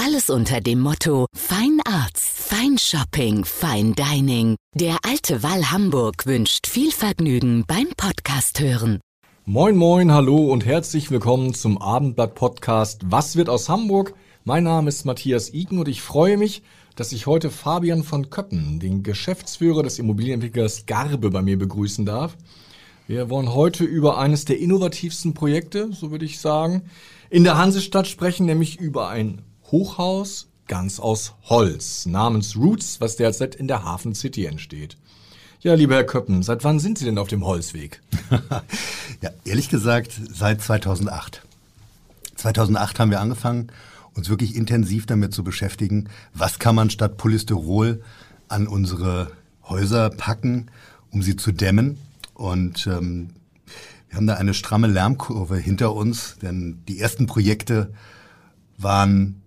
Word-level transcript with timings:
Alles 0.00 0.30
unter 0.30 0.60
dem 0.60 0.78
Motto 0.78 1.26
Fine 1.34 1.82
Arts, 1.84 2.30
Fine 2.46 3.94
Dining. 3.94 4.54
Der 4.72 4.98
Alte 5.02 5.42
Wall 5.42 5.72
Hamburg 5.72 6.24
wünscht 6.24 6.68
viel 6.68 6.92
Vergnügen 6.92 7.64
beim 7.66 7.88
Podcast 7.96 8.60
hören. 8.60 9.00
Moin, 9.44 9.76
moin, 9.76 10.12
hallo 10.12 10.52
und 10.52 10.64
herzlich 10.64 11.10
willkommen 11.10 11.52
zum 11.52 11.78
Abendblatt-Podcast 11.78 13.06
Was 13.06 13.34
wird 13.34 13.48
aus 13.48 13.68
Hamburg? 13.68 14.14
Mein 14.44 14.62
Name 14.62 14.88
ist 14.88 15.04
Matthias 15.04 15.52
Iken 15.52 15.80
und 15.80 15.88
ich 15.88 16.00
freue 16.00 16.36
mich, 16.36 16.62
dass 16.94 17.10
ich 17.10 17.26
heute 17.26 17.50
Fabian 17.50 18.04
von 18.04 18.30
Köppen, 18.30 18.78
den 18.78 19.02
Geschäftsführer 19.02 19.82
des 19.82 19.98
Immobilienentwicklers 19.98 20.86
Garbe, 20.86 21.30
bei 21.30 21.42
mir 21.42 21.58
begrüßen 21.58 22.06
darf. 22.06 22.36
Wir 23.08 23.30
wollen 23.30 23.52
heute 23.52 23.82
über 23.82 24.18
eines 24.18 24.44
der 24.44 24.60
innovativsten 24.60 25.34
Projekte, 25.34 25.92
so 25.92 26.12
würde 26.12 26.24
ich 26.24 26.38
sagen, 26.38 26.82
in 27.30 27.42
der 27.42 27.58
Hansestadt 27.58 28.06
sprechen, 28.06 28.46
nämlich 28.46 28.78
über 28.78 29.08
ein 29.08 29.42
Hochhaus 29.70 30.48
ganz 30.66 31.00
aus 31.00 31.34
Holz 31.44 32.06
namens 32.06 32.56
Roots, 32.56 33.00
was 33.00 33.16
derzeit 33.16 33.54
in 33.54 33.68
der 33.68 33.84
Hafen 33.84 34.14
City 34.14 34.46
entsteht. 34.46 34.96
Ja, 35.60 35.74
lieber 35.74 35.96
Herr 35.96 36.04
Köppen, 36.04 36.42
seit 36.42 36.62
wann 36.62 36.78
sind 36.78 36.98
Sie 36.98 37.04
denn 37.04 37.18
auf 37.18 37.28
dem 37.28 37.44
Holzweg? 37.44 38.00
ja, 39.20 39.30
ehrlich 39.44 39.68
gesagt, 39.68 40.12
seit 40.32 40.62
2008. 40.62 41.42
2008 42.36 43.00
haben 43.00 43.10
wir 43.10 43.20
angefangen, 43.20 43.72
uns 44.14 44.28
wirklich 44.28 44.54
intensiv 44.54 45.06
damit 45.06 45.34
zu 45.34 45.42
beschäftigen, 45.42 46.08
was 46.32 46.58
kann 46.58 46.76
man 46.76 46.90
statt 46.90 47.16
Polystyrol 47.16 48.02
an 48.48 48.68
unsere 48.68 49.32
Häuser 49.68 50.10
packen, 50.10 50.70
um 51.10 51.22
sie 51.22 51.36
zu 51.36 51.50
dämmen. 51.50 51.98
Und 52.34 52.86
ähm, 52.86 53.30
wir 54.08 54.16
haben 54.16 54.26
da 54.26 54.34
eine 54.34 54.54
stramme 54.54 54.86
Lärmkurve 54.86 55.56
hinter 55.56 55.94
uns, 55.94 56.36
denn 56.40 56.82
die 56.86 57.00
ersten 57.00 57.26
Projekte 57.26 57.92
waren 58.76 59.42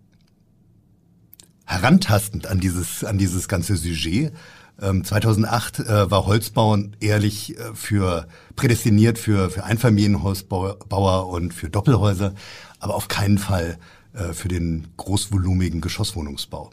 herantastend 1.71 2.47
an 2.47 2.59
dieses, 2.59 3.03
an 3.03 3.17
dieses 3.17 3.47
ganze 3.47 3.77
Sujet. 3.77 4.33
Ähm, 4.81 5.03
2008 5.05 5.79
äh, 5.79 6.11
war 6.11 6.25
Holzbau 6.25 6.77
ehrlich 6.99 7.57
äh, 7.57 7.73
für 7.73 8.27
prädestiniert 8.55 9.17
für, 9.17 9.49
für 9.49 9.63
Einfamilienhausbauer 9.63 11.29
und 11.29 11.53
für 11.53 11.69
Doppelhäuser, 11.69 12.33
aber 12.79 12.95
auf 12.95 13.07
keinen 13.07 13.37
Fall 13.37 13.77
äh, 14.13 14.33
für 14.33 14.47
den 14.47 14.87
großvolumigen 14.97 15.81
Geschosswohnungsbau. 15.81 16.71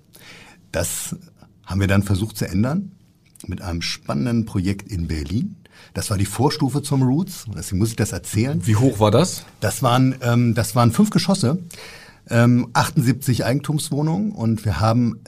Das 0.72 1.16
haben 1.64 1.80
wir 1.80 1.88
dann 1.88 2.02
versucht 2.02 2.36
zu 2.36 2.48
ändern 2.48 2.92
mit 3.46 3.62
einem 3.62 3.82
spannenden 3.82 4.46
Projekt 4.46 4.90
in 4.90 5.06
Berlin. 5.06 5.56
Das 5.94 6.10
war 6.10 6.18
die 6.18 6.26
Vorstufe 6.26 6.82
zum 6.82 7.02
Roots, 7.02 7.44
deswegen 7.56 7.78
muss 7.78 7.90
ich 7.90 7.96
das 7.96 8.12
erzählen. 8.12 8.60
Wie 8.66 8.76
hoch 8.76 8.98
war 8.98 9.12
das? 9.12 9.44
Das 9.60 9.82
waren, 9.82 10.16
ähm, 10.22 10.54
das 10.54 10.74
waren 10.74 10.90
fünf 10.90 11.10
Geschosse 11.10 11.58
ähm, 12.30 12.68
78 12.72 13.44
Eigentumswohnungen 13.44 14.32
und 14.32 14.64
wir 14.64 14.80
haben 14.80 15.20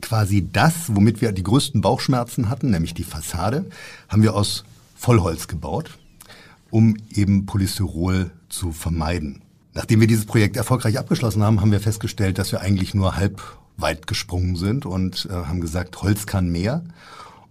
quasi 0.00 0.48
das, 0.52 0.94
womit 0.94 1.20
wir 1.20 1.32
die 1.32 1.42
größten 1.42 1.80
Bauchschmerzen 1.80 2.48
hatten, 2.48 2.70
nämlich 2.70 2.94
die 2.94 3.04
Fassade, 3.04 3.66
haben 4.08 4.22
wir 4.22 4.34
aus 4.34 4.64
Vollholz 4.94 5.48
gebaut, 5.48 5.98
um 6.70 6.96
eben 7.14 7.46
Polystyrol 7.46 8.30
zu 8.48 8.72
vermeiden. 8.72 9.42
Nachdem 9.74 10.00
wir 10.00 10.06
dieses 10.06 10.26
Projekt 10.26 10.56
erfolgreich 10.56 10.98
abgeschlossen 10.98 11.42
haben, 11.42 11.60
haben 11.60 11.72
wir 11.72 11.80
festgestellt, 11.80 12.38
dass 12.38 12.52
wir 12.52 12.60
eigentlich 12.60 12.94
nur 12.94 13.16
halb 13.16 13.40
weit 13.78 14.06
gesprungen 14.06 14.56
sind 14.56 14.84
und 14.84 15.26
äh, 15.30 15.32
haben 15.32 15.60
gesagt, 15.60 16.02
Holz 16.02 16.26
kann 16.26 16.50
mehr 16.50 16.84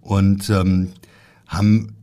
und 0.01 0.49
ähm, 0.49 0.93
haben 1.47 1.95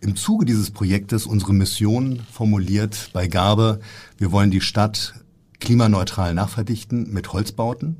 im 0.00 0.16
Zuge 0.16 0.44
dieses 0.44 0.70
Projektes 0.70 1.26
unsere 1.26 1.52
Mission 1.52 2.20
formuliert 2.32 3.10
bei 3.12 3.28
Gabe. 3.28 3.80
Wir 4.18 4.32
wollen 4.32 4.50
die 4.50 4.60
Stadt 4.60 5.14
klimaneutral 5.60 6.34
nachverdichten 6.34 7.12
mit 7.12 7.32
Holzbauten 7.32 7.98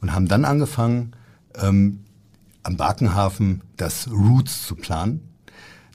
und 0.00 0.14
haben 0.14 0.28
dann 0.28 0.44
angefangen, 0.44 1.12
ähm, 1.60 2.04
am 2.62 2.76
Barkenhafen 2.76 3.62
das 3.76 4.08
Roots 4.10 4.64
zu 4.66 4.76
planen. 4.76 5.20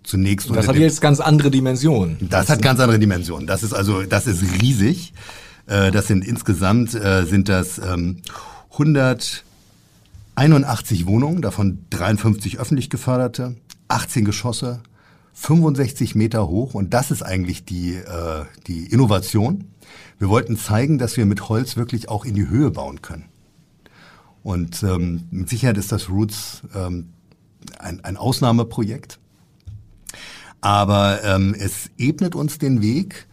Zunächst 0.03 0.49
das 0.49 0.67
hat 0.67 0.75
jetzt 0.75 1.01
ganz 1.01 1.21
andere 1.21 1.49
Dimensionen. 1.49 2.17
Das 2.29 2.49
hat 2.49 2.61
ganz 2.61 2.81
andere 2.81 2.99
Dimensionen. 2.99 3.47
Das 3.47 3.63
ist 3.63 3.73
also, 3.73 4.03
das 4.03 4.27
ist 4.27 4.43
riesig. 4.61 5.13
Äh, 5.65 5.91
das 5.91 6.07
sind 6.07 6.25
insgesamt 6.25 6.93
äh, 6.93 7.25
sind 7.25 7.47
das 7.47 7.79
ähm, 7.79 8.17
181 8.71 11.05
Wohnungen, 11.05 11.41
davon 11.41 11.85
53 11.91 12.59
öffentlich 12.59 12.89
geförderte, 12.89 13.55
18 13.87 14.25
Geschosse, 14.25 14.81
65 15.33 16.15
Meter 16.15 16.47
hoch 16.47 16.73
und 16.73 16.93
das 16.93 17.11
ist 17.11 17.23
eigentlich 17.23 17.63
die, 17.65 17.93
äh, 17.93 18.43
die 18.67 18.87
Innovation. 18.87 19.69
Wir 20.19 20.29
wollten 20.29 20.57
zeigen, 20.57 20.97
dass 20.97 21.17
wir 21.17 21.25
mit 21.25 21.49
Holz 21.49 21.75
wirklich 21.75 22.09
auch 22.09 22.25
in 22.25 22.35
die 22.35 22.47
Höhe 22.47 22.71
bauen 22.71 23.01
können. 23.01 23.25
Und 24.43 24.83
ähm, 24.83 25.23
mit 25.31 25.49
Sicherheit 25.49 25.77
ist 25.77 25.91
das 25.91 26.09
Roots 26.09 26.61
ähm, 26.75 27.09
ein, 27.79 28.03
ein 28.03 28.17
Ausnahmeprojekt. 28.17 29.19
Aber 30.61 31.23
ähm, 31.23 31.55
es 31.57 31.89
ebnet 31.97 32.35
uns 32.35 32.57
den 32.57 32.81
Weg. 32.81 33.27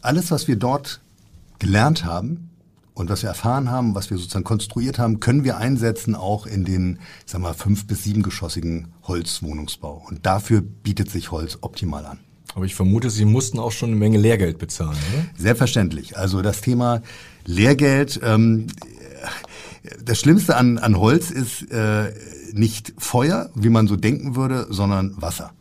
Alles, 0.00 0.30
was 0.30 0.48
wir 0.48 0.56
dort 0.56 1.00
gelernt 1.58 2.04
haben 2.04 2.50
und 2.94 3.08
was 3.08 3.22
wir 3.22 3.28
erfahren 3.28 3.70
haben, 3.70 3.94
was 3.94 4.10
wir 4.10 4.18
sozusagen 4.18 4.44
konstruiert 4.44 4.98
haben, 4.98 5.20
können 5.20 5.44
wir 5.44 5.58
einsetzen 5.58 6.14
auch 6.14 6.46
in 6.46 6.64
den, 6.64 6.98
ich 7.24 7.32
sag 7.32 7.40
mal, 7.40 7.54
fünf- 7.54 7.86
bis 7.86 8.02
siebengeschossigen 8.04 8.88
Holzwohnungsbau. 9.04 10.04
Und 10.08 10.26
dafür 10.26 10.60
bietet 10.60 11.10
sich 11.10 11.30
Holz 11.30 11.58
optimal 11.60 12.04
an. 12.06 12.18
Aber 12.54 12.64
ich 12.64 12.74
vermute, 12.74 13.10
Sie 13.10 13.24
mussten 13.24 13.58
auch 13.58 13.72
schon 13.72 13.90
eine 13.90 13.98
Menge 13.98 14.18
Lehrgeld 14.18 14.58
bezahlen, 14.58 14.98
oder? 15.12 15.24
Selbstverständlich. 15.38 16.16
Also 16.18 16.42
das 16.42 16.60
Thema 16.60 17.02
Lehrgeld, 17.44 18.20
ähm, 18.22 18.66
das 20.04 20.20
Schlimmste 20.20 20.56
an, 20.56 20.78
an 20.78 20.98
Holz 20.98 21.30
ist 21.30 21.70
äh, 21.70 22.12
nicht 22.52 22.92
Feuer, 22.98 23.50
wie 23.54 23.70
man 23.70 23.88
so 23.88 23.96
denken 23.96 24.36
würde, 24.36 24.66
sondern 24.70 25.20
Wasser. 25.20 25.52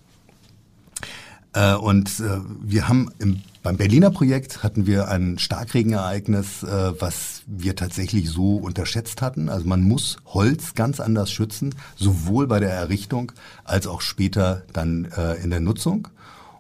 Äh, 1.54 1.76
und 1.76 2.20
äh, 2.20 2.40
wir 2.62 2.88
haben 2.88 3.10
im, 3.20 3.42
beim 3.64 3.78
Berliner 3.78 4.10
Projekt 4.10 4.64
hatten 4.64 4.88
wir 4.88 5.08
ein 5.10 5.38
Starkregenereignis, 5.38 6.64
äh, 6.64 7.00
was 7.00 7.44
wir 7.46 7.76
tatsächlich 7.76 8.30
so 8.30 8.58
unterschätzt 8.58 9.22
hatten. 9.22 9.50
Also 9.50 9.68
man 9.68 9.82
muss 9.82 10.18
Holz 10.26 10.74
ganz 10.74 11.00
anders 11.00 11.32
schützen, 11.32 11.76
sowohl 11.96 12.48
bei 12.48 12.60
der 12.60 12.72
Errichtung 12.72 13.32
als 13.64 13.88
auch 13.88 14.02
später 14.02 14.64
dann 14.74 15.06
äh, 15.16 15.36
in 15.44 15.50
der 15.50 15.60
Nutzung. 15.60 16.08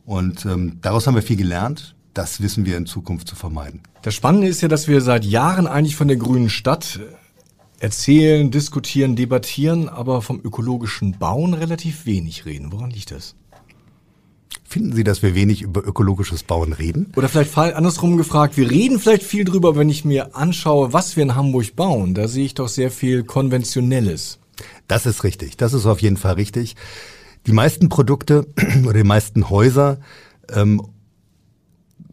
Und 0.06 0.46
ähm, 0.46 0.80
daraus 0.82 1.08
haben 1.08 1.16
wir 1.16 1.22
viel 1.22 1.38
gelernt. 1.38 1.96
Das 2.14 2.42
wissen 2.42 2.66
wir 2.66 2.78
in 2.78 2.86
Zukunft 2.86 3.28
zu 3.28 3.36
vermeiden. 3.36 3.82
Das 4.02 4.16
Spannende 4.16 4.48
ist 4.48 4.62
ja, 4.62 4.68
dass 4.68 4.88
wir 4.88 5.02
seit 5.02 5.24
Jahren 5.24 5.68
eigentlich 5.68 5.96
von 5.96 6.08
der 6.08 6.18
grünen 6.18 6.50
Stadt 6.50 7.00
erzählen, 7.80 8.52
diskutieren, 8.52 9.16
debattieren, 9.16 9.90
aber 9.90 10.22
vom 10.22 10.40
ökologischen 10.44 11.18
Bauen 11.18 11.54
relativ 11.54 12.06
wenig 12.06 12.46
reden. 12.46 12.72
Woran 12.72 12.92
liegt 12.92 13.12
das? 13.12 13.36
Finden 14.64 14.94
Sie, 14.94 15.04
dass 15.04 15.22
wir 15.22 15.36
wenig 15.36 15.62
über 15.64 15.86
ökologisches 15.86 16.44
Bauen 16.44 16.72
reden? 16.72 17.12
Oder 17.18 17.28
vielleicht 17.28 17.58
andersrum 17.58 18.16
gefragt, 18.16 18.56
wir 18.56 18.70
reden 18.70 19.00
vielleicht 19.00 19.24
viel 19.24 19.44
drüber, 19.44 19.76
wenn 19.76 19.90
ich 19.90 20.06
mir 20.06 20.36
anschaue, 20.36 20.94
was 20.94 21.18
wir 21.18 21.24
in 21.24 21.36
Hamburg 21.36 21.76
bauen. 21.76 22.14
Da 22.14 22.28
sehe 22.28 22.46
ich 22.46 22.54
doch 22.54 22.70
sehr 22.70 22.92
viel 22.92 23.24
Konventionelles. 23.24 24.40
Das 24.88 25.06
ist 25.06 25.24
richtig. 25.24 25.58
Das 25.58 25.74
ist 25.74 25.86
auf 25.86 26.02
jeden 26.02 26.18
Fall 26.18 26.36
richtig. 26.36 26.76
Die 27.47 27.53
meisten 27.53 27.90
Produkte 27.90 28.47
oder 28.84 28.93
die 28.93 29.03
meisten 29.03 29.49
Häuser 29.49 29.99
ähm, 30.49 30.82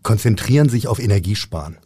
konzentrieren 0.03 0.69
sich 0.69 0.87
auf 0.87 0.99
Energiesparen. 0.99 1.77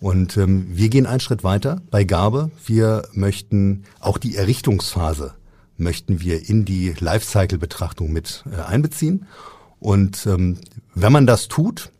Und 0.00 0.36
ähm, 0.36 0.66
wir 0.70 0.88
gehen 0.88 1.06
einen 1.06 1.20
Schritt 1.20 1.44
weiter 1.44 1.80
bei 1.90 2.04
Gabe. 2.04 2.50
Wir 2.64 3.08
möchten 3.12 3.84
auch 4.00 4.18
die 4.18 4.36
Errichtungsphase 4.36 5.34
möchten 5.76 6.20
wir 6.20 6.48
in 6.48 6.64
die 6.64 6.94
Lifecycle-Betrachtung 6.98 8.12
mit 8.12 8.44
äh, 8.50 8.60
einbeziehen. 8.62 9.26
Und 9.80 10.26
ähm, 10.26 10.58
wenn 10.94 11.12
man 11.12 11.26
das 11.26 11.48
tut, 11.48 11.90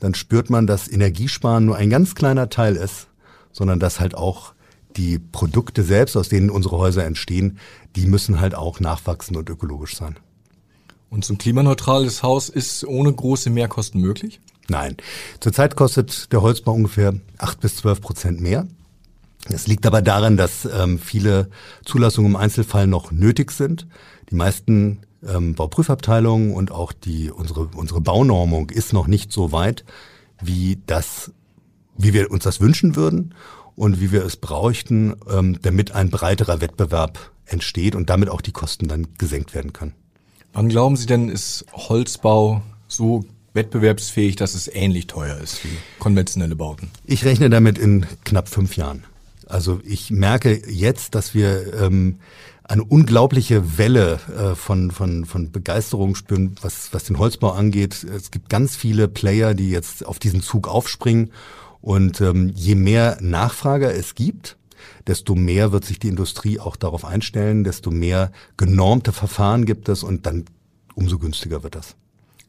dann 0.00 0.14
spürt 0.14 0.50
man, 0.50 0.66
dass 0.66 0.88
Energiesparen 0.88 1.64
nur 1.64 1.76
ein 1.76 1.90
ganz 1.90 2.14
kleiner 2.14 2.48
Teil 2.48 2.76
ist, 2.76 3.08
sondern 3.52 3.78
dass 3.78 4.00
halt 4.00 4.14
auch 4.14 4.54
die 4.96 5.18
Produkte 5.18 5.82
selbst, 5.82 6.16
aus 6.16 6.28
denen 6.28 6.50
unsere 6.50 6.78
Häuser 6.78 7.04
entstehen, 7.04 7.58
die 7.96 8.06
müssen 8.06 8.40
halt 8.40 8.54
auch 8.54 8.80
nachwachsen 8.80 9.36
und 9.36 9.48
ökologisch 9.48 9.96
sein. 9.96 10.16
Und 11.10 11.24
so 11.24 11.34
ein 11.34 11.38
klimaneutrales 11.38 12.22
Haus 12.22 12.48
ist 12.48 12.84
ohne 12.84 13.12
große 13.12 13.50
Mehrkosten 13.50 14.00
möglich? 14.00 14.40
Nein. 14.68 14.96
Zurzeit 15.40 15.76
kostet 15.76 16.32
der 16.32 16.40
Holzbau 16.40 16.72
ungefähr 16.72 17.14
acht 17.36 17.60
bis 17.60 17.76
zwölf 17.76 18.00
Prozent 18.00 18.40
mehr. 18.40 18.66
Es 19.50 19.66
liegt 19.66 19.84
aber 19.86 20.02
daran, 20.02 20.36
dass 20.36 20.64
ähm, 20.64 20.98
viele 20.98 21.50
Zulassungen 21.84 22.30
im 22.30 22.36
Einzelfall 22.36 22.86
noch 22.86 23.10
nötig 23.10 23.50
sind. 23.50 23.86
Die 24.30 24.36
meisten 24.36 25.00
ähm, 25.26 25.54
Bauprüfabteilungen 25.54 26.54
und 26.54 26.70
auch 26.70 26.92
die, 26.92 27.30
unsere, 27.30 27.68
unsere 27.74 28.00
Baunormung 28.00 28.70
ist 28.70 28.92
noch 28.92 29.06
nicht 29.06 29.32
so 29.32 29.52
weit, 29.52 29.84
wie 30.40 30.78
das, 30.86 31.32
wie 31.98 32.14
wir 32.14 32.30
uns 32.30 32.44
das 32.44 32.60
wünschen 32.60 32.96
würden 32.96 33.34
und 33.82 34.00
wie 34.00 34.12
wir 34.12 34.24
es 34.24 34.36
bräuchten, 34.36 35.16
ähm, 35.28 35.58
damit 35.60 35.90
ein 35.90 36.08
breiterer 36.08 36.60
Wettbewerb 36.60 37.18
entsteht 37.46 37.96
und 37.96 38.10
damit 38.10 38.28
auch 38.28 38.40
die 38.40 38.52
Kosten 38.52 38.86
dann 38.86 39.08
gesenkt 39.18 39.56
werden 39.56 39.72
können. 39.72 39.92
Wann 40.52 40.68
glauben 40.68 40.94
Sie 40.94 41.06
denn, 41.06 41.28
ist 41.28 41.64
Holzbau 41.72 42.62
so 42.86 43.24
wettbewerbsfähig, 43.54 44.36
dass 44.36 44.54
es 44.54 44.72
ähnlich 44.72 45.08
teuer 45.08 45.36
ist 45.36 45.64
wie 45.64 45.76
konventionelle 45.98 46.54
Bauten? 46.54 46.90
Ich 47.06 47.24
rechne 47.24 47.50
damit 47.50 47.76
in 47.76 48.06
knapp 48.24 48.48
fünf 48.48 48.76
Jahren. 48.76 49.02
Also 49.48 49.80
ich 49.82 50.12
merke 50.12 50.62
jetzt, 50.70 51.16
dass 51.16 51.34
wir 51.34 51.74
ähm, 51.74 52.20
eine 52.62 52.84
unglaubliche 52.84 53.78
Welle 53.78 54.20
äh, 54.38 54.54
von, 54.54 54.92
von, 54.92 55.24
von 55.24 55.50
Begeisterung 55.50 56.14
spüren, 56.14 56.54
was, 56.62 56.90
was 56.92 57.02
den 57.02 57.18
Holzbau 57.18 57.50
angeht. 57.50 58.04
Es 58.04 58.30
gibt 58.30 58.48
ganz 58.48 58.76
viele 58.76 59.08
Player, 59.08 59.54
die 59.54 59.70
jetzt 59.70 60.06
auf 60.06 60.20
diesen 60.20 60.40
Zug 60.40 60.68
aufspringen. 60.68 61.32
Und 61.82 62.20
ähm, 62.20 62.50
je 62.54 62.76
mehr 62.76 63.18
Nachfrage 63.20 63.92
es 63.92 64.14
gibt, 64.14 64.56
desto 65.06 65.34
mehr 65.34 65.72
wird 65.72 65.84
sich 65.84 65.98
die 65.98 66.08
Industrie 66.08 66.58
auch 66.60 66.76
darauf 66.76 67.04
einstellen, 67.04 67.64
desto 67.64 67.90
mehr 67.90 68.32
genormte 68.56 69.12
Verfahren 69.12 69.66
gibt 69.66 69.88
es 69.88 70.02
und 70.02 70.24
dann 70.26 70.44
umso 70.94 71.18
günstiger 71.18 71.62
wird 71.62 71.74
das. 71.74 71.96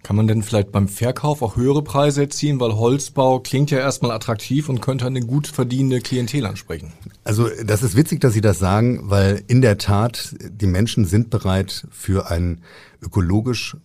Kann 0.03 0.17
man 0.17 0.27
denn 0.27 0.43
vielleicht 0.43 0.73
beim 0.73 0.89
Verkauf 0.89 1.41
auch 1.41 1.55
höhere 1.55 1.81
Preise 1.81 2.23
erzielen, 2.23 2.59
weil 2.59 2.75
Holzbau 2.75 3.39
klingt 3.39 3.71
ja 3.71 3.79
erstmal 3.79 4.11
attraktiv 4.11 4.67
und 4.67 4.81
könnte 4.81 5.05
eine 5.05 5.21
gut 5.21 5.47
verdienende 5.47 6.01
Klientel 6.01 6.45
ansprechen? 6.45 6.91
Also 7.23 7.47
das 7.65 7.83
ist 7.83 7.95
witzig, 7.95 8.19
dass 8.19 8.33
Sie 8.33 8.41
das 8.41 8.59
sagen, 8.59 9.09
weil 9.09 9.43
in 9.47 9.61
der 9.61 9.77
Tat 9.77 10.35
die 10.41 10.67
Menschen 10.67 11.05
sind 11.05 11.29
bereit 11.29 11.87
für 11.89 12.29
ein 12.29 12.61
ökologisch 13.01 13.77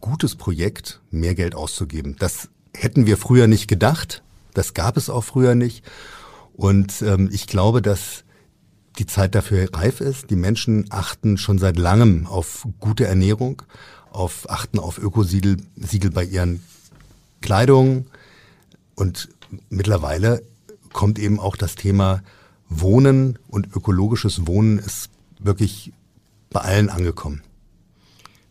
gutes 0.00 0.36
Projekt 0.36 1.00
mehr 1.10 1.34
Geld 1.34 1.54
auszugeben. 1.54 2.16
Das 2.18 2.48
hätten 2.74 3.06
wir 3.06 3.18
früher 3.18 3.46
nicht 3.46 3.68
gedacht, 3.68 4.22
das 4.58 4.74
gab 4.74 4.96
es 4.96 5.08
auch 5.08 5.24
früher 5.24 5.54
nicht. 5.54 5.84
Und 6.54 7.02
ähm, 7.02 7.30
ich 7.32 7.46
glaube, 7.46 7.80
dass 7.80 8.24
die 8.98 9.06
Zeit 9.06 9.34
dafür 9.34 9.68
reif 9.72 10.00
ist. 10.00 10.30
Die 10.30 10.36
Menschen 10.36 10.86
achten 10.90 11.38
schon 11.38 11.58
seit 11.58 11.78
langem 11.78 12.26
auf 12.26 12.66
gute 12.80 13.06
Ernährung 13.06 13.62
auf 14.10 14.50
achten 14.50 14.78
auf 14.78 14.98
Ökosiegel 14.98 15.58
Siegel 15.76 16.10
bei 16.10 16.24
ihren 16.24 16.62
Kleidungen 17.40 18.06
und 18.94 19.28
mittlerweile 19.68 20.42
kommt 20.92 21.18
eben 21.18 21.38
auch 21.38 21.56
das 21.56 21.76
Thema 21.76 22.22
Wohnen 22.68 23.38
und 23.48 23.74
ökologisches 23.76 24.46
Wohnen 24.46 24.78
ist 24.78 25.10
wirklich 25.38 25.92
bei 26.50 26.60
allen 26.60 26.90
angekommen. 26.90 27.42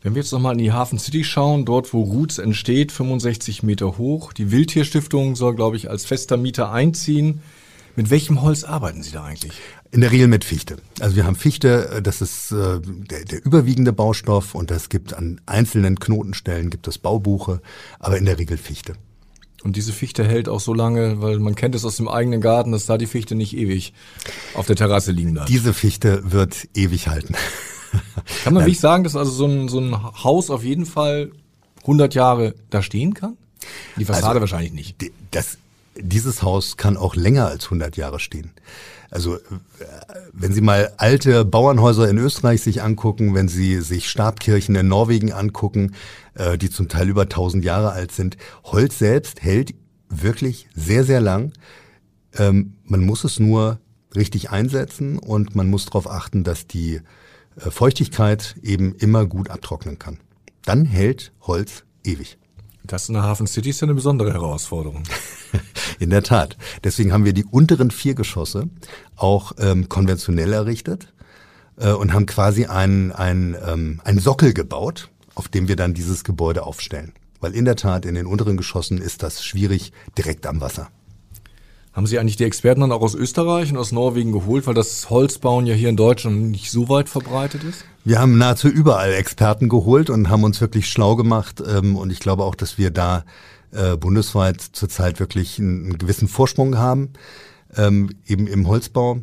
Wenn 0.08 0.16
wir 0.16 0.22
jetzt 0.22 0.32
nochmal 0.32 0.54
in 0.54 0.60
die 0.60 0.72
Hafen 0.72 1.00
City 1.00 1.26
schauen, 1.26 1.66
dort 1.66 1.92
wo 1.94 2.02
Roots 2.02 2.38
entsteht, 2.38 2.94
65 2.94 3.62
Meter 3.62 3.98
hoch. 3.98 4.32
Die 4.32 4.52
Wildtierstiftung 4.52 5.36
soll, 5.36 5.54
glaube 5.54 5.76
ich, 5.76 5.90
als 5.90 6.06
fester 6.06 6.38
Mieter 6.38 6.72
einziehen. 6.72 7.42
Mit 7.98 8.10
welchem 8.10 8.42
Holz 8.42 8.64
arbeiten 8.64 9.04
Sie 9.04 9.12
da 9.12 9.26
eigentlich? 9.26 9.52
In 9.92 10.00
der 10.00 10.14
Regel 10.14 10.30
mit 10.30 10.46
Fichte. 10.46 10.78
Also 11.02 11.18
wir 11.18 11.26
haben 11.26 11.36
Fichte, 11.36 11.90
äh, 11.90 12.02
das 12.02 12.22
ist 12.22 12.54
äh, 12.54 12.80
der, 12.80 13.26
der 13.26 13.46
überwiegende 13.46 13.92
Baustoff 13.92 14.56
und 14.56 14.72
es 14.72 14.88
gibt 14.88 15.14
an 15.14 15.42
einzelnen 15.46 16.00
Knotenstellen 16.00 16.70
gibt 16.70 16.88
es 16.88 16.98
Baubuche, 16.98 17.62
aber 18.00 18.18
in 18.18 18.24
der 18.24 18.40
Regel 18.40 18.56
Fichte. 18.56 18.94
Und 19.66 19.76
diese 19.76 19.92
Fichte 19.92 20.24
hält 20.24 20.48
auch 20.48 20.62
so 20.62 20.74
lange, 20.74 21.22
weil 21.22 21.40
man 21.40 21.56
kennt 21.56 21.76
es 21.76 21.84
aus 21.84 21.98
dem 21.98 22.08
eigenen 22.08 22.40
Garten, 22.40 22.72
dass 22.72 22.86
da 22.86 22.98
die 22.98 23.08
Fichte 23.08 23.36
nicht 23.36 23.58
ewig 23.58 23.92
auf 24.54 24.68
der 24.68 24.78
Terrasse 24.78 25.12
liegen 25.12 25.34
bleibt. 25.34 25.50
Diese 25.50 25.74
Fichte 25.74 26.32
wird 26.32 26.70
ewig 26.74 27.10
halten. 27.10 27.36
Kann 28.44 28.54
man 28.54 28.64
wirklich 28.64 28.80
sagen, 28.80 29.04
dass 29.04 29.16
also 29.16 29.32
so 29.32 29.46
ein, 29.46 29.68
so 29.68 29.80
ein 29.80 30.24
Haus 30.24 30.50
auf 30.50 30.64
jeden 30.64 30.86
Fall 30.86 31.32
100 31.82 32.16
Jahre 32.16 32.56
da 32.70 32.82
stehen 32.82 33.14
kann? 33.14 33.38
Die 33.98 34.06
Fassade 34.06 34.28
also, 34.28 34.42
wahrscheinlich 34.42 34.74
nicht. 34.74 35.12
Das, 35.32 35.58
dieses 35.96 36.44
Haus 36.44 36.78
kann 36.78 36.98
auch 36.98 37.16
länger 37.16 37.48
als 37.48 37.66
100 37.66 37.98
Jahre 37.98 38.20
stehen. 38.20 38.52
Also 39.10 39.36
äh, 39.36 39.40
wenn 40.34 40.54
Sie 40.54 40.62
mal 40.62 40.94
alte 40.98 41.46
Bauernhäuser 41.46 42.10
in 42.10 42.18
Österreich 42.18 42.62
sich 42.62 42.82
angucken, 42.82 43.34
wenn 43.34 43.48
Sie 43.48 43.80
sich 43.82 44.10
Stabkirchen 44.10 44.76
in 44.76 44.88
Norwegen 44.88 45.32
angucken, 45.32 45.94
äh, 46.36 46.58
die 46.58 46.70
zum 46.70 46.90
Teil 46.90 47.10
über 47.10 47.24
1000 47.24 47.64
Jahre 47.64 47.92
alt 47.92 48.12
sind, 48.12 48.38
Holz 48.66 49.00
selbst 49.00 49.42
hält 49.42 49.74
wirklich 50.10 50.68
sehr, 50.76 51.04
sehr 51.04 51.22
lang. 51.22 51.54
Ähm, 52.38 52.74
man 52.84 53.02
muss 53.02 53.24
es 53.24 53.40
nur 53.40 53.80
richtig 54.16 54.50
einsetzen 54.52 55.18
und 55.20 55.56
man 55.56 55.70
muss 55.70 55.86
darauf 55.86 56.10
achten, 56.10 56.44
dass 56.44 56.68
die 56.68 57.02
Feuchtigkeit 57.58 58.56
eben 58.62 58.96
immer 58.96 59.26
gut 59.26 59.50
abtrocknen 59.50 60.00
kann. 60.00 60.20
Dann 60.64 60.86
hält 60.86 61.32
Holz 61.42 61.84
ewig. 62.04 62.38
Das 62.84 63.10
in 63.10 63.16
der 63.16 63.24
Hafen 63.24 63.48
City 63.48 63.70
ist 63.70 63.82
ja 63.82 63.86
eine 63.86 63.96
besondere 63.96 64.32
Herausforderung. 64.32 65.04
in 66.00 66.10
der 66.10 66.24
Tat. 66.24 66.58
Deswegen 66.84 67.12
haben 67.12 67.26
wir 67.26 67.34
die 67.34 67.46
unteren 67.46 67.92
vier 67.92 68.16
Geschosse 68.16 68.70
auch 69.16 69.52
ähm, 69.60 69.90
konventionell 69.90 70.54
errichtet 70.54 71.14
äh, 71.78 71.92
und 71.92 72.14
haben 72.14 72.26
quasi 72.26 72.66
einen, 72.66 73.14
ähm, 73.66 74.02
einen 74.04 74.20
Sockel 74.20 74.54
gebaut, 74.54 75.10
auf 75.36 75.48
dem 75.48 75.68
wir 75.68 75.76
dann 75.76 75.94
dieses 75.94 76.24
Gebäude 76.24 76.64
aufstellen. 76.64 77.14
Weil 77.40 77.54
in 77.54 77.66
der 77.66 77.76
Tat 77.76 78.06
in 78.06 78.16
den 78.16 78.26
unteren 78.26 78.58
Geschossen 78.58 79.00
ist 79.00 79.22
das 79.22 79.44
schwierig 79.44 79.92
direkt 80.18 80.48
am 80.48 80.62
Wasser. 80.62 80.90
Haben 81.98 82.06
Sie 82.06 82.20
eigentlich 82.20 82.38
die 82.38 82.44
Experten 82.44 82.82
dann 82.82 82.92
auch 82.92 83.02
aus 83.02 83.16
Österreich 83.16 83.72
und 83.72 83.78
aus 83.78 83.92
Norwegen 83.92 84.32
geholt, 84.32 84.68
weil 84.68 84.76
das 84.76 85.10
Holzbauen 85.10 85.66
ja 85.66 85.74
hier 85.74 85.90
in 85.90 85.98
Deutschland 85.98 86.52
nicht 86.52 86.70
so 86.70 86.90
weit 86.90 87.10
verbreitet 87.10 87.64
ist? 87.64 87.86
Wir 88.06 88.20
haben 88.20 88.38
nahezu 88.38 88.68
überall 88.68 89.14
Experten 89.14 89.68
geholt 89.68 90.12
und 90.12 90.30
haben 90.30 90.44
uns 90.44 90.62
wirklich 90.62 90.90
schlau 90.90 91.16
gemacht. 91.16 91.60
Ähm, 91.68 91.96
und 91.96 92.12
ich 92.12 92.20
glaube 92.20 92.44
auch, 92.44 92.54
dass 92.54 92.78
wir 92.78 92.92
da 92.92 93.26
äh, 93.72 93.98
bundesweit 93.98 94.62
zurzeit 94.62 95.20
wirklich 95.20 95.58
einen, 95.58 95.98
gewissen 95.98 96.28
Vorsprung 96.28 96.78
haben, 96.78 97.14
ähm, 97.76 98.12
eben 98.28 98.46
im 98.46 98.68
Holzbau. 98.68 99.22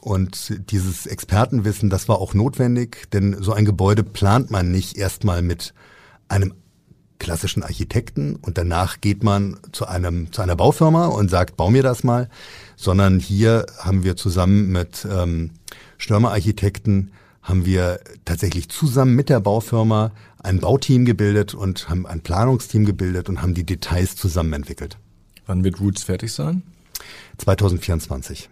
Und 0.00 0.52
dieses 0.72 1.06
Expertenwissen, 1.06 1.90
das 1.90 2.08
war 2.08 2.18
auch 2.18 2.34
notwendig, 2.34 3.08
denn 3.12 3.36
so 3.40 3.52
ein 3.52 3.64
Gebäude 3.64 4.02
plant 4.02 4.50
man 4.50 4.72
nicht 4.72 4.98
erstmal 4.98 5.42
mit 5.42 5.74
einem 6.26 6.54
klassischen 7.18 7.62
Architekten 7.62 8.36
und 8.36 8.58
danach 8.58 9.00
geht 9.00 9.22
man 9.22 9.56
zu 9.72 9.86
einem 9.86 10.32
zu 10.32 10.42
einer 10.42 10.56
Baufirma 10.56 11.06
und 11.06 11.30
sagt, 11.30 11.56
bau 11.56 11.70
mir 11.70 11.82
das 11.82 12.04
mal, 12.04 12.28
sondern 12.76 13.20
hier 13.20 13.66
haben 13.78 14.04
wir 14.04 14.16
zusammen 14.16 14.70
mit 14.70 15.06
ähm, 15.10 15.50
Stürmer 15.98 16.32
Architekten 16.32 17.12
haben 17.42 17.64
wir 17.64 18.00
tatsächlich 18.24 18.68
zusammen 18.68 19.14
mit 19.14 19.28
der 19.28 19.40
Baufirma 19.40 20.10
ein 20.42 20.60
Bauteam 20.60 21.04
gebildet 21.04 21.54
und 21.54 21.88
haben 21.88 22.06
ein 22.06 22.20
Planungsteam 22.20 22.84
gebildet 22.84 23.28
und 23.28 23.40
haben 23.40 23.54
die 23.54 23.64
Details 23.64 24.16
zusammen 24.16 24.52
entwickelt. 24.52 24.98
Wann 25.46 25.62
wird 25.62 25.80
Roots 25.80 26.02
fertig 26.02 26.32
sein? 26.32 26.62
2024. 27.38 28.48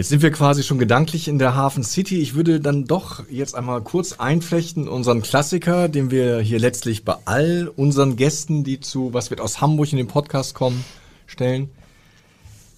Jetzt 0.00 0.08
sind 0.08 0.22
wir 0.22 0.30
quasi 0.30 0.62
schon 0.62 0.78
gedanklich 0.78 1.28
in 1.28 1.38
der 1.38 1.54
Hafen 1.54 1.84
City. 1.84 2.22
Ich 2.22 2.34
würde 2.34 2.58
dann 2.58 2.86
doch 2.86 3.22
jetzt 3.28 3.54
einmal 3.54 3.82
kurz 3.82 4.14
einflechten 4.14 4.88
unseren 4.88 5.20
Klassiker, 5.20 5.90
den 5.90 6.10
wir 6.10 6.40
hier 6.40 6.58
letztlich 6.58 7.04
bei 7.04 7.16
all 7.26 7.70
unseren 7.76 8.16
Gästen, 8.16 8.64
die 8.64 8.80
zu 8.80 9.12
Was 9.12 9.28
wird 9.28 9.42
aus 9.42 9.60
Hamburg 9.60 9.92
in 9.92 9.98
den 9.98 10.06
Podcast 10.06 10.54
kommen, 10.54 10.86
stellen. 11.26 11.68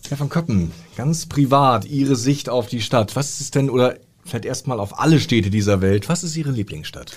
Herr 0.08 0.16
von 0.16 0.30
Köppen, 0.30 0.72
ganz 0.96 1.26
privat, 1.26 1.84
Ihre 1.84 2.16
Sicht 2.16 2.48
auf 2.48 2.66
die 2.66 2.80
Stadt. 2.80 3.14
Was 3.14 3.40
ist 3.40 3.54
denn, 3.54 3.70
oder 3.70 3.98
vielleicht 4.24 4.44
erstmal 4.44 4.80
auf 4.80 4.98
alle 4.98 5.20
Städte 5.20 5.50
dieser 5.50 5.80
Welt, 5.80 6.08
was 6.08 6.24
ist 6.24 6.36
Ihre 6.36 6.50
Lieblingsstadt? 6.50 7.12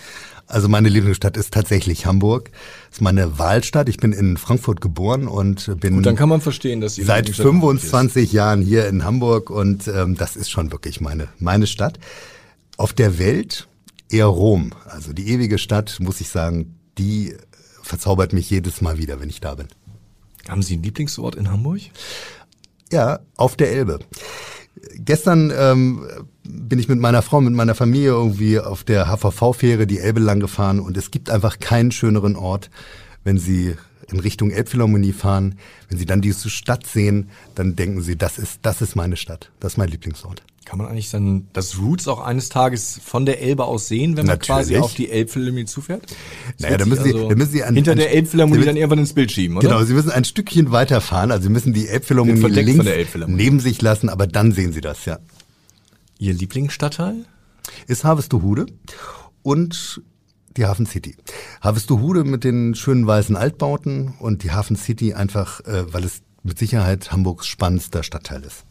Also 0.48 0.70
meine 0.70 0.90
Lieblingsstadt 0.90 1.38
ist 1.38 1.54
tatsächlich 1.54 2.06
Hamburg. 2.06 2.52
Das 2.90 2.98
ist 2.98 3.02
meine 3.02 3.40
Wahlstadt. 3.40 3.90
Ich 3.90 3.98
bin 3.98 4.14
in 4.14 4.38
Frankfurt 4.38 4.80
geboren 4.80 5.28
und 5.28 5.80
bin 5.80 5.96
Gut, 5.96 6.06
dann 6.06 6.16
kann 6.16 6.30
man 6.30 6.42
verstehen, 6.42 6.82
dass 6.82 6.96
Sie 6.96 7.04
seit 7.04 7.30
25 7.30 8.32
Jahren 8.32 8.62
hier 8.62 8.88
in 8.88 9.04
Hamburg 9.04 9.50
und 9.50 9.88
ähm, 9.88 10.16
das 10.16 10.36
ist 10.36 10.52
schon 10.52 10.72
wirklich 10.72 11.02
meine 11.02 11.30
meine 11.40 11.66
Stadt. 11.66 12.00
Auf 12.78 12.94
der 12.94 13.18
Welt 13.18 13.68
eher 14.10 14.26
Rom, 14.28 14.72
also 14.86 15.14
die 15.14 15.30
ewige 15.30 15.58
Stadt, 15.58 15.98
muss 16.00 16.22
ich 16.22 16.30
sagen, 16.30 16.76
die 16.98 17.36
verzaubert 17.82 18.34
mich 18.34 18.50
jedes 18.50 18.82
Mal 18.82 18.98
wieder, 18.98 19.20
wenn 19.20 19.30
ich 19.30 19.42
da 19.42 19.56
bin. 19.56 19.68
Haben 20.48 20.62
Sie 20.62 20.78
ein 20.78 20.84
Lieblingsort 20.84 21.36
in 21.36 21.50
Hamburg? 21.50 21.82
Ja, 22.92 23.20
auf 23.36 23.56
der 23.56 23.72
Elbe. 23.72 24.00
Gestern 24.98 25.52
ähm, 25.56 26.06
bin 26.48 26.80
ich 26.80 26.88
mit 26.88 27.00
meiner 27.00 27.22
Frau, 27.22 27.42
mit 27.42 27.54
meiner 27.54 27.76
Familie 27.76 28.10
irgendwie 28.10 28.60
auf 28.60 28.84
der 28.84 29.08
HVV-Fähre 29.08 29.88
die 29.88 30.00
Elbe 30.00 30.20
lang 30.20 30.40
gefahren 30.40 30.80
und 30.80 30.96
es 30.98 31.12
gibt 31.12 31.30
einfach 31.30 31.60
keinen 31.60 31.92
schöneren 31.92 32.36
Ort, 32.36 32.70
wenn 33.24 33.38
Sie 33.38 33.76
in 34.12 34.20
Richtung 34.20 34.52
Elbphilharmonie 34.52 35.14
fahren. 35.14 35.56
Wenn 35.90 35.98
Sie 35.98 36.06
dann 36.06 36.22
diese 36.22 36.50
Stadt 36.50 36.86
sehen, 36.86 37.30
dann 37.56 37.76
denken 37.76 38.02
Sie, 38.02 38.16
das 38.16 38.38
ist, 38.38 38.60
das 38.62 38.82
ist 38.82 38.96
meine 38.96 39.18
Stadt. 39.18 39.52
Das 39.60 39.74
ist 39.74 39.78
mein 39.78 39.90
Lieblingsort. 39.90 40.44
Kann 40.66 40.80
man 40.80 40.88
eigentlich 40.88 41.12
dann 41.12 41.48
das 41.54 41.78
Roots 41.80 42.08
auch 42.08 42.22
eines 42.26 42.50
Tages 42.50 43.00
von 43.04 43.26
der 43.28 43.40
Elbe 43.42 43.66
aus 43.66 43.88
sehen, 43.88 44.18
wenn 44.18 44.26
man 44.26 44.38
Natürlich. 44.38 44.48
quasi 44.48 44.78
auf 44.78 44.94
die 44.96 45.12
Elbphilharmonie 45.12 45.66
zufährt? 45.66 46.04
Das 46.58 46.62
Naja, 46.62 46.78
da 46.78 46.86
müssen 46.86 47.04
Sie- 47.04 47.12
da 47.14 47.36
müssen 47.36 47.52
Sie 47.52 47.64
an- 47.64 47.76
hinter 47.76 47.92
an- 47.92 47.98
der 47.98 48.12
Elbphilharmonie 48.14 48.62
Sie 48.62 48.66
dann 48.66 48.76
irgendwann 48.76 49.00
ins 49.00 49.14
Bild 49.14 49.32
schieben, 49.32 49.58
oder? 49.58 49.68
Genau, 49.70 49.84
Sie 49.84 49.94
müssen 49.94 50.10
ein 50.12 50.24
Stückchen 50.24 50.72
weiterfahren, 50.72 51.32
also 51.32 51.44
Sie 51.44 51.50
müssen 51.50 51.74
die 51.74 51.88
Elbphilharmonie 51.88 52.42
links 52.50 52.84
neben 53.28 53.60
sich 53.60 53.80
lassen, 53.82 54.10
aber 54.10 54.26
dann 54.28 54.52
sehen 54.54 54.74
Sie 54.74 54.82
das, 54.82 55.06
ja. 55.06 55.20
Ihr 56.18 56.34
Lieblingsstadtteil? 56.34 57.26
Ist 57.88 58.04
Harvestehude 58.04 58.68
und 59.44 60.02
die 60.56 60.66
Hafen 60.66 60.86
City. 60.86 61.16
Harvestehude 61.62 62.24
mit 62.24 62.44
den 62.44 62.76
schönen 62.76 63.06
weißen 63.06 63.36
Altbauten 63.36 64.14
und 64.20 64.44
die 64.44 64.52
Hafen 64.52 64.76
City 64.76 65.14
einfach, 65.14 65.60
äh, 65.62 65.92
weil 65.94 66.04
es 66.04 66.22
mit 66.44 66.58
Sicherheit 66.58 67.12
Hamburgs 67.12 67.48
spannendster 67.48 68.04
Stadtteil 68.04 68.44
ist. 68.44 68.64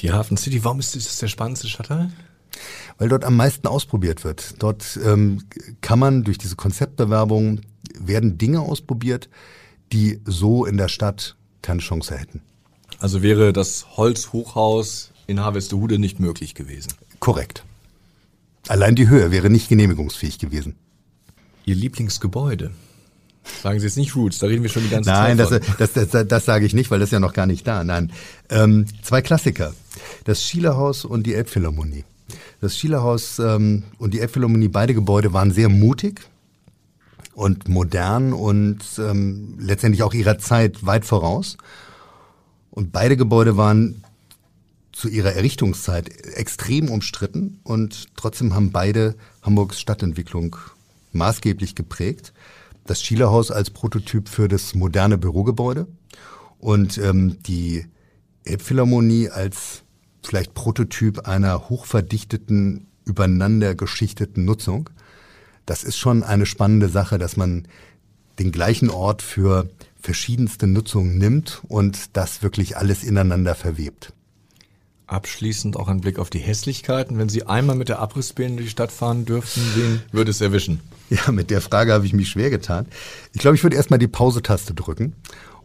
Die 0.00 0.12
Hafen 0.12 0.36
City. 0.36 0.64
Warum 0.64 0.78
ist 0.78 0.94
das 0.94 1.18
der 1.18 1.28
spannendste 1.28 1.68
Stadtteil? 1.68 2.12
Weil 2.98 3.08
dort 3.08 3.24
am 3.24 3.36
meisten 3.36 3.66
ausprobiert 3.66 4.24
wird. 4.24 4.54
Dort 4.58 4.98
ähm, 5.04 5.44
kann 5.80 5.98
man 5.98 6.22
durch 6.22 6.38
diese 6.38 6.56
Konzeptbewerbung 6.56 7.60
werden 7.98 8.38
Dinge 8.38 8.60
ausprobiert, 8.60 9.28
die 9.92 10.20
so 10.24 10.64
in 10.64 10.76
der 10.76 10.88
Stadt 10.88 11.36
keine 11.62 11.80
Chance 11.80 12.16
hätten. 12.16 12.42
Also 12.98 13.22
wäre 13.22 13.52
das 13.52 13.96
Holzhochhaus 13.96 15.11
in 15.26 15.40
Harvestehude 15.40 15.98
nicht 15.98 16.20
möglich 16.20 16.54
gewesen. 16.54 16.92
Korrekt. 17.20 17.64
Allein 18.68 18.94
die 18.94 19.08
Höhe 19.08 19.30
wäre 19.30 19.50
nicht 19.50 19.68
genehmigungsfähig 19.68 20.38
gewesen. 20.38 20.76
Ihr 21.64 21.74
Lieblingsgebäude? 21.74 22.70
Sagen 23.62 23.80
Sie 23.80 23.86
jetzt 23.86 23.96
nicht 23.96 24.14
Roots, 24.14 24.38
da 24.38 24.46
reden 24.46 24.62
wir 24.62 24.70
schon 24.70 24.84
die 24.84 24.88
ganze 24.88 25.10
Nein, 25.10 25.36
Zeit 25.36 25.64
von. 25.64 25.76
das, 25.78 25.92
das, 25.92 26.10
das, 26.10 26.28
das 26.28 26.44
sage 26.44 26.64
ich 26.64 26.74
nicht, 26.74 26.90
weil 26.90 27.00
das 27.00 27.08
ist 27.08 27.12
ja 27.12 27.20
noch 27.20 27.32
gar 27.32 27.46
nicht 27.46 27.66
da. 27.66 27.82
Nein, 27.82 28.12
ähm, 28.50 28.86
zwei 29.02 29.20
Klassiker: 29.20 29.74
Das 30.24 30.44
Schielerhaus 30.44 31.04
und 31.04 31.26
die 31.26 31.34
Elbphilharmonie. 31.34 32.04
Das 32.60 32.78
Schielerhaus 32.78 33.40
ähm, 33.40 33.82
und 33.98 34.14
die 34.14 34.20
Elbphilharmonie, 34.20 34.68
beide 34.68 34.94
Gebäude 34.94 35.32
waren 35.32 35.50
sehr 35.50 35.68
mutig 35.68 36.20
und 37.34 37.68
modern 37.68 38.32
und 38.32 38.78
ähm, 38.98 39.56
letztendlich 39.58 40.04
auch 40.04 40.14
ihrer 40.14 40.38
Zeit 40.38 40.86
weit 40.86 41.04
voraus. 41.04 41.56
Und 42.70 42.92
beide 42.92 43.16
Gebäude 43.16 43.56
waren 43.56 44.04
zu 44.92 45.08
ihrer 45.08 45.32
Errichtungszeit 45.32 46.10
extrem 46.36 46.90
umstritten 46.90 47.60
und 47.64 48.08
trotzdem 48.16 48.54
haben 48.54 48.72
beide 48.72 49.16
Hamburgs 49.42 49.80
Stadtentwicklung 49.80 50.56
maßgeblich 51.12 51.74
geprägt. 51.74 52.32
Das 52.84 53.02
Schielerhaus 53.02 53.50
als 53.50 53.70
Prototyp 53.70 54.28
für 54.28 54.48
das 54.48 54.74
moderne 54.74 55.18
Bürogebäude 55.18 55.86
und 56.58 56.98
ähm, 56.98 57.38
die 57.42 57.86
Elbphilharmonie 58.44 59.30
als 59.30 59.82
vielleicht 60.22 60.54
Prototyp 60.54 61.26
einer 61.26 61.68
hochverdichteten, 61.68 62.86
übereinander 63.04 63.74
geschichteten 63.74 64.44
Nutzung. 64.44 64.90
Das 65.66 65.84
ist 65.84 65.96
schon 65.96 66.22
eine 66.22 66.46
spannende 66.46 66.88
Sache, 66.88 67.18
dass 67.18 67.36
man 67.36 67.66
den 68.38 68.52
gleichen 68.52 68.90
Ort 68.90 69.22
für 69.22 69.68
verschiedenste 70.00 70.66
Nutzungen 70.66 71.18
nimmt 71.18 71.62
und 71.68 72.16
das 72.16 72.42
wirklich 72.42 72.76
alles 72.76 73.04
ineinander 73.04 73.54
verwebt. 73.54 74.12
Abschließend 75.12 75.76
auch 75.76 75.88
ein 75.88 76.00
Blick 76.00 76.18
auf 76.18 76.30
die 76.30 76.38
Hässlichkeiten. 76.38 77.18
Wenn 77.18 77.28
Sie 77.28 77.44
einmal 77.44 77.76
mit 77.76 77.90
der 77.90 77.98
Abrissbirne 77.98 78.56
durch 78.56 78.68
die 78.68 78.70
Stadt 78.70 78.90
fahren 78.90 79.26
dürften, 79.26 79.60
wen 79.74 80.02
würde 80.10 80.30
es 80.30 80.40
erwischen? 80.40 80.80
Ja, 81.10 81.30
mit 81.30 81.50
der 81.50 81.60
Frage 81.60 81.92
habe 81.92 82.06
ich 82.06 82.14
mich 82.14 82.30
schwer 82.30 82.48
getan. 82.48 82.86
Ich 83.34 83.40
glaube, 83.40 83.54
ich 83.54 83.62
würde 83.62 83.76
erstmal 83.76 83.98
die 83.98 84.08
Pause-Taste 84.08 84.72
drücken 84.72 85.12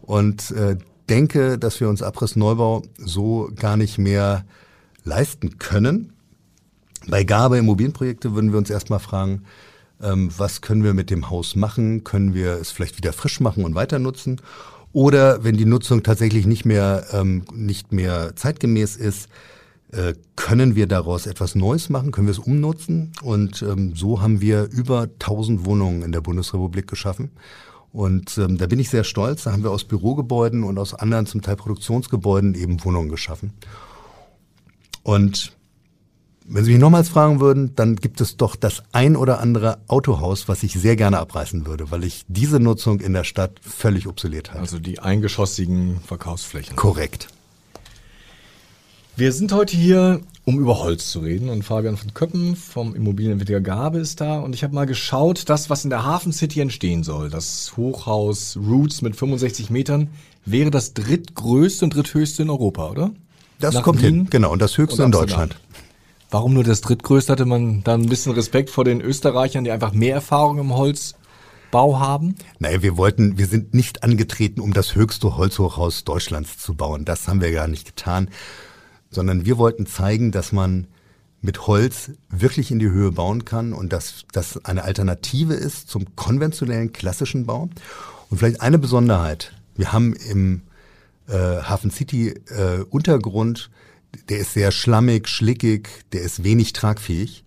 und 0.02 0.50
äh, 0.50 0.76
denke, 1.08 1.58
dass 1.58 1.80
wir 1.80 1.88
uns 1.88 2.02
Abrissneubau 2.02 2.82
so 2.98 3.50
gar 3.56 3.78
nicht 3.78 3.96
mehr 3.96 4.44
leisten 5.04 5.58
können. 5.58 6.12
Bei 7.06 7.24
Gabe 7.24 7.56
Immobilienprojekte 7.56 8.34
würden 8.34 8.52
wir 8.52 8.58
uns 8.58 8.68
erstmal 8.68 9.00
fragen, 9.00 9.44
ähm, 10.02 10.30
was 10.36 10.60
können 10.60 10.84
wir 10.84 10.92
mit 10.92 11.08
dem 11.08 11.30
Haus 11.30 11.56
machen? 11.56 12.04
Können 12.04 12.34
wir 12.34 12.52
es 12.52 12.70
vielleicht 12.70 12.98
wieder 12.98 13.14
frisch 13.14 13.40
machen 13.40 13.64
und 13.64 13.74
weiter 13.74 13.98
nutzen? 13.98 14.42
Oder 14.92 15.44
wenn 15.44 15.56
die 15.56 15.66
Nutzung 15.66 16.02
tatsächlich 16.02 16.46
nicht 16.46 16.64
mehr, 16.64 17.06
ähm, 17.12 17.44
nicht 17.52 17.92
mehr 17.92 18.34
zeitgemäß 18.36 18.96
ist, 18.96 19.28
äh, 19.92 20.14
können 20.36 20.76
wir 20.76 20.86
daraus 20.86 21.26
etwas 21.26 21.54
Neues 21.54 21.88
machen? 21.88 22.10
Können 22.10 22.26
wir 22.26 22.32
es 22.32 22.38
umnutzen? 22.38 23.12
Und 23.22 23.62
ähm, 23.62 23.94
so 23.94 24.20
haben 24.20 24.40
wir 24.40 24.68
über 24.70 25.02
1000 25.02 25.64
Wohnungen 25.64 26.02
in 26.02 26.12
der 26.12 26.20
Bundesrepublik 26.20 26.86
geschaffen. 26.86 27.30
Und 27.92 28.36
ähm, 28.38 28.58
da 28.58 28.66
bin 28.66 28.78
ich 28.78 28.90
sehr 28.90 29.04
stolz. 29.04 29.44
Da 29.44 29.52
haben 29.52 29.62
wir 29.62 29.70
aus 29.70 29.84
Bürogebäuden 29.84 30.62
und 30.62 30.78
aus 30.78 30.94
anderen, 30.94 31.26
zum 31.26 31.40
Teil 31.40 31.56
Produktionsgebäuden, 31.56 32.54
eben 32.54 32.84
Wohnungen 32.84 33.08
geschaffen. 33.08 33.52
Und 35.02 35.52
wenn 36.50 36.64
Sie 36.64 36.72
mich 36.72 36.80
nochmals 36.80 37.10
fragen 37.10 37.40
würden, 37.40 37.74
dann 37.76 37.96
gibt 37.96 38.20
es 38.20 38.36
doch 38.36 38.56
das 38.56 38.82
ein 38.92 39.16
oder 39.16 39.40
andere 39.40 39.78
Autohaus, 39.86 40.48
was 40.48 40.62
ich 40.62 40.72
sehr 40.72 40.96
gerne 40.96 41.18
abreißen 41.18 41.66
würde, 41.66 41.90
weil 41.90 42.04
ich 42.04 42.24
diese 42.26 42.58
Nutzung 42.58 43.00
in 43.00 43.12
der 43.12 43.24
Stadt 43.24 43.60
völlig 43.60 44.06
obsolet 44.06 44.50
halte. 44.50 44.60
Also 44.60 44.78
die 44.78 44.98
eingeschossigen 44.98 46.00
Verkaufsflächen. 46.06 46.74
Korrekt. 46.74 47.28
Wir 49.16 49.32
sind 49.32 49.52
heute 49.52 49.76
hier, 49.76 50.20
um 50.44 50.58
über 50.58 50.78
Holz 50.78 51.10
zu 51.10 51.18
reden 51.20 51.50
und 51.50 51.64
Fabian 51.64 51.96
von 51.96 52.14
Köppen 52.14 52.56
vom 52.56 52.94
Immobilienentwickler 52.94 53.60
Gabe 53.60 53.98
ist 53.98 54.20
da 54.20 54.38
und 54.38 54.54
ich 54.54 54.62
habe 54.62 54.74
mal 54.74 54.86
geschaut, 54.86 55.48
das, 55.48 55.68
was 55.70 55.84
in 55.84 55.90
der 55.90 56.04
Hafen 56.04 56.32
City 56.32 56.60
entstehen 56.60 57.02
soll, 57.02 57.28
das 57.28 57.76
Hochhaus 57.76 58.56
Roots 58.56 59.02
mit 59.02 59.16
65 59.16 59.70
Metern, 59.70 60.08
wäre 60.46 60.70
das 60.70 60.94
drittgrößte 60.94 61.84
und 61.84 61.94
dritthöchste 61.94 62.44
in 62.44 62.50
Europa, 62.50 62.90
oder? 62.90 63.10
Das 63.58 63.74
Nach 63.74 63.82
kommt 63.82 64.02
Wien 64.02 64.14
hin, 64.14 64.26
genau, 64.30 64.52
und 64.52 64.62
das 64.62 64.78
höchste 64.78 65.02
und 65.02 65.06
in. 65.06 65.12
Deutschland. 65.12 65.56
Warum 66.30 66.52
nur 66.52 66.64
das 66.64 66.82
drittgrößte? 66.82 67.32
Hatte 67.32 67.46
man 67.46 67.82
da 67.84 67.94
ein 67.94 68.06
bisschen 68.06 68.32
Respekt 68.32 68.68
vor 68.68 68.84
den 68.84 69.00
Österreichern, 69.00 69.64
die 69.64 69.70
einfach 69.70 69.92
mehr 69.92 70.14
Erfahrung 70.14 70.58
im 70.58 70.74
Holzbau 70.74 71.98
haben? 71.98 72.34
Naja, 72.58 72.82
wir 72.82 72.98
wollten, 72.98 73.38
wir 73.38 73.46
sind 73.46 73.72
nicht 73.72 74.02
angetreten, 74.02 74.60
um 74.60 74.74
das 74.74 74.94
höchste 74.94 75.38
Holzhochhaus 75.38 76.04
Deutschlands 76.04 76.58
zu 76.58 76.74
bauen. 76.74 77.06
Das 77.06 77.28
haben 77.28 77.40
wir 77.40 77.50
gar 77.52 77.66
nicht 77.66 77.86
getan. 77.86 78.28
Sondern 79.10 79.46
wir 79.46 79.56
wollten 79.56 79.86
zeigen, 79.86 80.30
dass 80.30 80.52
man 80.52 80.86
mit 81.40 81.66
Holz 81.66 82.10
wirklich 82.28 82.70
in 82.70 82.78
die 82.78 82.90
Höhe 82.90 83.12
bauen 83.12 83.46
kann 83.46 83.72
und 83.72 83.92
dass 83.92 84.24
das 84.32 84.64
eine 84.66 84.82
Alternative 84.84 85.54
ist 85.54 85.88
zum 85.88 86.14
konventionellen 86.14 86.92
klassischen 86.92 87.46
Bau. 87.46 87.70
Und 88.28 88.38
vielleicht 88.38 88.60
eine 88.60 88.78
Besonderheit. 88.78 89.52
Wir 89.76 89.92
haben 89.92 90.12
im 90.14 90.62
äh, 91.26 91.32
Hafen 91.32 91.90
City 91.90 92.30
äh, 92.48 92.82
Untergrund, 92.90 93.70
der 94.28 94.38
ist 94.38 94.52
sehr 94.54 94.70
schlammig, 94.72 95.28
schlickig, 95.28 95.88
der 96.12 96.22
ist 96.22 96.44
wenig 96.44 96.72
tragfähig. 96.72 97.44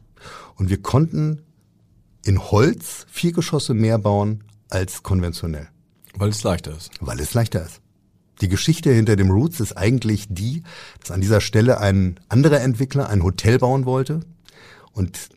Und 0.55 0.69
wir 0.69 0.81
konnten 0.81 1.41
in 2.25 2.39
Holz 2.51 3.05
vier 3.09 3.31
Geschosse 3.31 3.73
mehr 3.73 3.97
bauen 3.97 4.43
als 4.69 5.03
konventionell, 5.03 5.67
Weil 6.15 6.29
es 6.29 6.43
leichter 6.43 6.75
ist. 6.77 6.91
weil 6.99 7.19
es 7.19 7.33
leichter 7.33 7.65
ist. 7.65 7.81
Die 8.41 8.47
Geschichte 8.47 8.91
hinter 8.91 9.15
dem 9.15 9.29
Roots 9.31 9.59
ist 9.59 9.73
eigentlich 9.77 10.27
die, 10.29 10.63
dass 10.99 11.11
an 11.11 11.21
dieser 11.21 11.41
Stelle 11.41 11.79
ein 11.79 12.19
anderer 12.29 12.61
Entwickler 12.61 13.09
ein 13.09 13.23
Hotel 13.23 13.59
bauen 13.59 13.85
wollte 13.85 14.21
und 14.93 15.29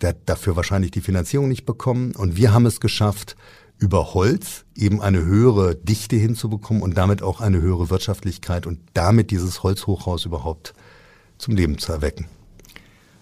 der 0.00 0.10
hat 0.10 0.18
dafür 0.26 0.56
wahrscheinlich 0.56 0.90
die 0.90 1.00
Finanzierung 1.00 1.48
nicht 1.48 1.64
bekommen. 1.64 2.12
Und 2.16 2.36
wir 2.36 2.52
haben 2.52 2.66
es 2.66 2.80
geschafft, 2.80 3.36
über 3.78 4.14
Holz 4.14 4.64
eben 4.76 5.00
eine 5.00 5.24
höhere 5.24 5.74
Dichte 5.74 6.16
hinzubekommen 6.16 6.82
und 6.82 6.96
damit 6.96 7.22
auch 7.22 7.40
eine 7.40 7.60
höhere 7.60 7.90
Wirtschaftlichkeit 7.90 8.66
und 8.66 8.80
damit 8.94 9.30
dieses 9.30 9.62
Holzhochhaus 9.62 10.24
überhaupt 10.24 10.74
zum 11.38 11.56
Leben 11.56 11.78
zu 11.78 11.92
erwecken. 11.92 12.26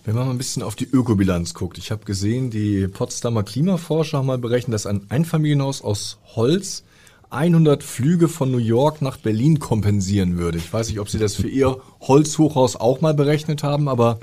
Wenn 0.04 0.16
man 0.16 0.26
mal 0.26 0.32
ein 0.32 0.38
bisschen 0.38 0.62
auf 0.62 0.74
die 0.74 0.88
Ökobilanz 0.90 1.54
guckt, 1.54 1.78
ich 1.78 1.90
habe 1.90 2.04
gesehen, 2.04 2.50
die 2.50 2.88
Potsdamer 2.88 3.44
Klimaforscher 3.44 4.18
haben 4.18 4.26
mal 4.26 4.38
berechnet, 4.38 4.74
dass 4.74 4.86
ein 4.86 5.06
Einfamilienhaus 5.10 5.80
aus 5.82 6.18
Holz 6.34 6.82
100 7.30 7.82
Flüge 7.82 8.28
von 8.28 8.50
New 8.50 8.58
York 8.58 9.00
nach 9.00 9.16
Berlin 9.16 9.58
kompensieren 9.58 10.36
würde. 10.38 10.58
Ich 10.58 10.70
weiß 10.70 10.88
nicht, 10.88 11.00
ob 11.00 11.08
Sie 11.08 11.18
das 11.18 11.34
für 11.34 11.48
Ihr 11.48 11.78
Holzhochhaus 12.00 12.76
auch 12.76 13.00
mal 13.00 13.14
berechnet 13.14 13.62
haben, 13.62 13.88
aber 13.88 14.18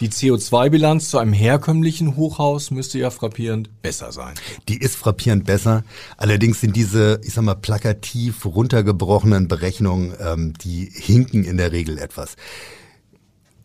die 0.00 0.08
CO2-Bilanz 0.08 1.10
zu 1.10 1.18
einem 1.18 1.32
herkömmlichen 1.32 2.16
Hochhaus 2.16 2.70
müsste 2.70 2.98
ja 2.98 3.10
frappierend 3.10 3.82
besser 3.82 4.12
sein. 4.12 4.34
Die 4.68 4.78
ist 4.78 4.96
frappierend 4.96 5.44
besser. 5.44 5.84
Allerdings 6.16 6.60
sind 6.60 6.74
diese, 6.74 7.20
ich 7.22 7.34
sag 7.34 7.44
mal, 7.44 7.54
plakativ 7.54 8.44
runtergebrochenen 8.46 9.46
Berechnungen, 9.48 10.14
ähm, 10.18 10.54
die 10.62 10.90
hinken 10.92 11.44
in 11.44 11.58
der 11.58 11.72
Regel 11.72 11.98
etwas. 11.98 12.36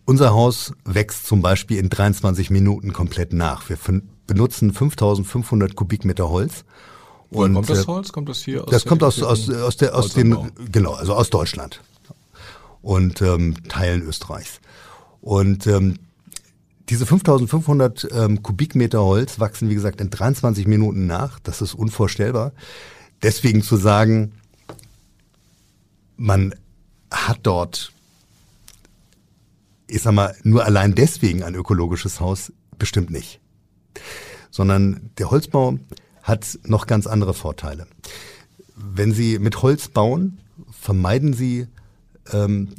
Unser 0.06 0.34
Haus 0.34 0.74
wächst 0.84 1.26
zum 1.26 1.42
Beispiel 1.42 1.80
in 1.80 1.90
23 1.90 2.50
Minuten 2.50 2.94
komplett 2.94 3.34
nach. 3.34 3.68
Wir 3.70 3.78
benutzen 4.28 4.74
5500 4.74 5.76
Kubikmeter 5.76 6.30
Holz. 6.30 6.66
Woher 7.32 7.52
kommt 7.52 7.70
das 7.70 7.84
äh, 7.84 7.88
Holz? 7.88 8.12
Kommt 8.12 8.30
das 8.30 8.44
hier 8.44 8.64
aus 8.64 8.70
Das 8.70 8.86
kommt 8.86 9.04
aus, 9.04 9.24
aus, 9.24 9.50
aus, 9.50 9.78
der, 9.78 9.96
aus 9.96 10.16
Holzanbau? 10.16 10.48
genau, 10.72 10.94
also 10.94 11.16
aus 11.16 11.30
Deutschland 11.30 11.82
und 12.82 13.22
ähm, 13.22 13.56
Teilen 13.68 14.04
Österreichs. 14.04 14.60
Und 15.22 15.66
ähm, 15.66 15.98
diese 16.90 17.06
5500 17.06 18.08
ähm, 18.12 18.44
Kubikmeter 18.44 19.04
Holz 19.04 19.40
wachsen, 19.40 19.70
wie 19.70 19.76
gesagt, 19.76 20.02
in 20.02 20.10
23 20.10 20.68
Minuten 20.68 21.08
nach. 21.08 21.40
Das 21.40 21.62
ist 21.62 21.74
unvorstellbar. 21.74 22.52
Deswegen 23.24 23.64
zu 23.64 23.78
sagen, 23.78 24.34
man 26.18 26.54
hat 27.12 27.40
dort 27.44 27.92
ich 29.88 30.02
sag 30.02 30.14
mal, 30.14 30.36
nur 30.44 30.66
allein 30.66 30.96
deswegen 30.96 31.44
ein 31.44 31.56
ökologisches 31.56 32.20
Haus 32.20 32.52
bestimmt 32.78 33.12
nicht. 33.12 33.40
Sondern 34.50 35.12
der 35.18 35.32
Holzbau 35.32 35.78
hat 36.24 36.60
noch 36.64 36.88
ganz 36.88 37.08
andere 37.08 37.34
Vorteile. 37.34 37.88
Wenn 38.76 39.14
Sie 39.14 39.40
mit 39.40 39.62
Holz 39.62 39.88
bauen, 39.88 40.40
vermeiden 40.72 41.34
Sie 41.34 41.68
ähm, 42.32 42.70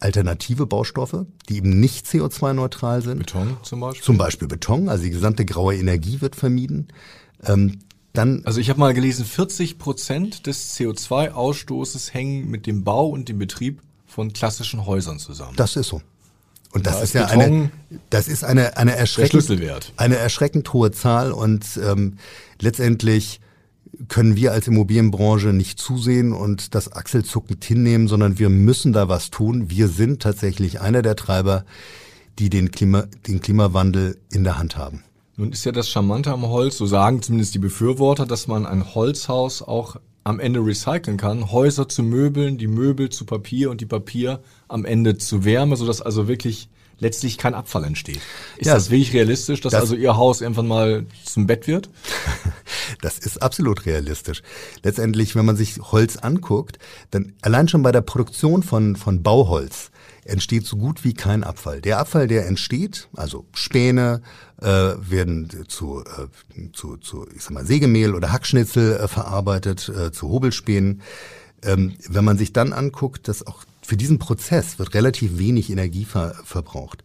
alternative 0.00 0.66
Baustoffe, 0.66 1.26
die 1.48 1.56
eben 1.56 1.80
nicht 1.80 2.06
CO2-neutral 2.06 3.02
sind. 3.02 3.18
Beton 3.18 3.56
zum 3.62 3.80
Beispiel? 3.80 4.04
Zum 4.04 4.18
Beispiel 4.18 4.48
Beton, 4.48 4.88
also 4.88 5.04
die 5.04 5.10
gesamte 5.10 5.44
graue 5.44 5.76
Energie 5.76 6.20
wird 6.20 6.36
vermieden. 6.36 6.88
Ähm, 7.44 7.80
dann 8.12 8.42
also 8.44 8.60
ich 8.60 8.70
habe 8.70 8.80
mal 8.80 8.94
gelesen, 8.94 9.24
40 9.24 9.78
Prozent 9.78 10.46
des 10.46 10.74
CO2-Ausstoßes 10.76 12.12
hängen 12.12 12.50
mit 12.50 12.66
dem 12.66 12.84
Bau 12.84 13.08
und 13.08 13.28
dem 13.28 13.38
Betrieb 13.38 13.82
von 14.06 14.32
klassischen 14.32 14.86
Häusern 14.86 15.18
zusammen. 15.18 15.54
Das 15.56 15.76
ist 15.76 15.88
so. 15.88 16.00
Und 16.72 16.86
das 16.86 16.96
Da 16.96 17.02
ist 17.02 17.14
ja 17.14 17.26
Beton 17.26 17.40
eine, 17.40 17.70
das 18.10 18.28
ist 18.28 18.44
eine, 18.44 18.76
eine 18.76 18.96
erschreckend, 18.96 19.50
eine 19.96 20.16
erschreckend 20.16 20.72
hohe 20.72 20.90
Zahl 20.92 21.32
und 21.32 21.64
ähm, 21.82 22.18
letztendlich 22.60 23.40
können 24.08 24.36
wir 24.36 24.52
als 24.52 24.68
Immobilienbranche 24.68 25.48
nicht 25.48 25.78
zusehen 25.78 26.32
und 26.32 26.74
das 26.74 26.92
achselzuckend 26.92 27.64
hinnehmen, 27.64 28.08
sondern 28.08 28.38
wir 28.38 28.48
müssen 28.48 28.92
da 28.92 29.08
was 29.08 29.30
tun. 29.30 29.70
Wir 29.70 29.88
sind 29.88 30.22
tatsächlich 30.22 30.80
einer 30.80 31.02
der 31.02 31.16
Treiber, 31.16 31.64
die 32.38 32.50
den, 32.50 32.70
Klima, 32.70 33.04
den 33.26 33.40
Klimawandel 33.40 34.18
in 34.30 34.44
der 34.44 34.58
Hand 34.58 34.76
haben. 34.76 35.02
Nun 35.36 35.52
ist 35.52 35.64
ja 35.64 35.72
das 35.72 35.88
Charmante 35.88 36.32
am 36.32 36.46
Holz, 36.46 36.78
so 36.78 36.86
sagen 36.86 37.20
zumindest 37.22 37.54
die 37.54 37.58
Befürworter, 37.58 38.26
dass 38.26 38.46
man 38.46 38.66
ein 38.66 38.94
Holzhaus 38.94 39.62
auch 39.62 39.96
am 40.24 40.40
Ende 40.40 40.60
recyceln 40.60 41.18
kann. 41.18 41.52
Häuser 41.52 41.88
zu 41.88 42.02
Möbeln, 42.02 42.58
die 42.58 42.66
Möbel 42.66 43.10
zu 43.10 43.26
Papier 43.26 43.70
und 43.70 43.80
die 43.80 43.86
Papier 43.86 44.40
am 44.66 44.84
Ende 44.84 45.18
zu 45.18 45.44
Wärme, 45.44 45.76
sodass 45.76 46.00
also 46.00 46.26
wirklich 46.26 46.68
letztlich 46.98 47.38
kein 47.38 47.54
Abfall 47.54 47.84
entsteht. 47.84 48.20
Ist 48.56 48.66
Ja, 48.66 48.74
das 48.74 48.90
wirklich 48.90 49.12
realistisch, 49.12 49.60
dass 49.60 49.72
das- 49.72 49.80
also 49.82 49.94
Ihr 49.96 50.16
Haus 50.16 50.40
irgendwann 50.40 50.66
mal 50.68 51.06
zum 51.24 51.46
Bett 51.46 51.66
wird? 51.66 51.88
Das 53.02 53.18
ist 53.18 53.42
absolut 53.42 53.84
realistisch. 53.84 54.42
Letztendlich, 54.82 55.34
wenn 55.34 55.44
man 55.44 55.56
sich 55.56 55.78
Holz 55.80 56.16
anguckt, 56.16 56.78
dann 57.10 57.32
allein 57.42 57.66
schon 57.68 57.82
bei 57.82 57.90
der 57.92 58.00
Produktion 58.00 58.62
von, 58.62 58.94
von 58.96 59.22
Bauholz 59.24 59.90
entsteht 60.24 60.66
so 60.66 60.76
gut 60.76 61.04
wie 61.04 61.12
kein 61.12 61.42
Abfall. 61.44 61.80
Der 61.80 61.98
Abfall, 61.98 62.26
der 62.28 62.46
entsteht, 62.46 63.08
also 63.14 63.44
Späne 63.54 64.22
äh, 64.62 64.66
werden 64.66 65.50
zu, 65.68 66.00
äh, 66.04 66.72
zu, 66.72 66.96
zu 66.96 67.26
ich 67.34 67.42
sag 67.42 67.50
mal, 67.52 67.66
Sägemehl 67.66 68.14
oder 68.14 68.32
Hackschnitzel 68.32 68.96
äh, 68.98 69.08
verarbeitet, 69.08 69.88
äh, 69.88 70.12
zu 70.12 70.28
Hobelspänen. 70.28 71.02
Ähm, 71.62 71.96
wenn 72.08 72.24
man 72.24 72.38
sich 72.38 72.52
dann 72.52 72.72
anguckt, 72.72 73.26
dass 73.28 73.46
auch 73.46 73.64
für 73.86 73.96
diesen 73.96 74.18
Prozess 74.18 74.78
wird 74.80 74.94
relativ 74.94 75.38
wenig 75.38 75.70
Energie 75.70 76.04
ver 76.04 76.34
verbraucht. 76.44 77.04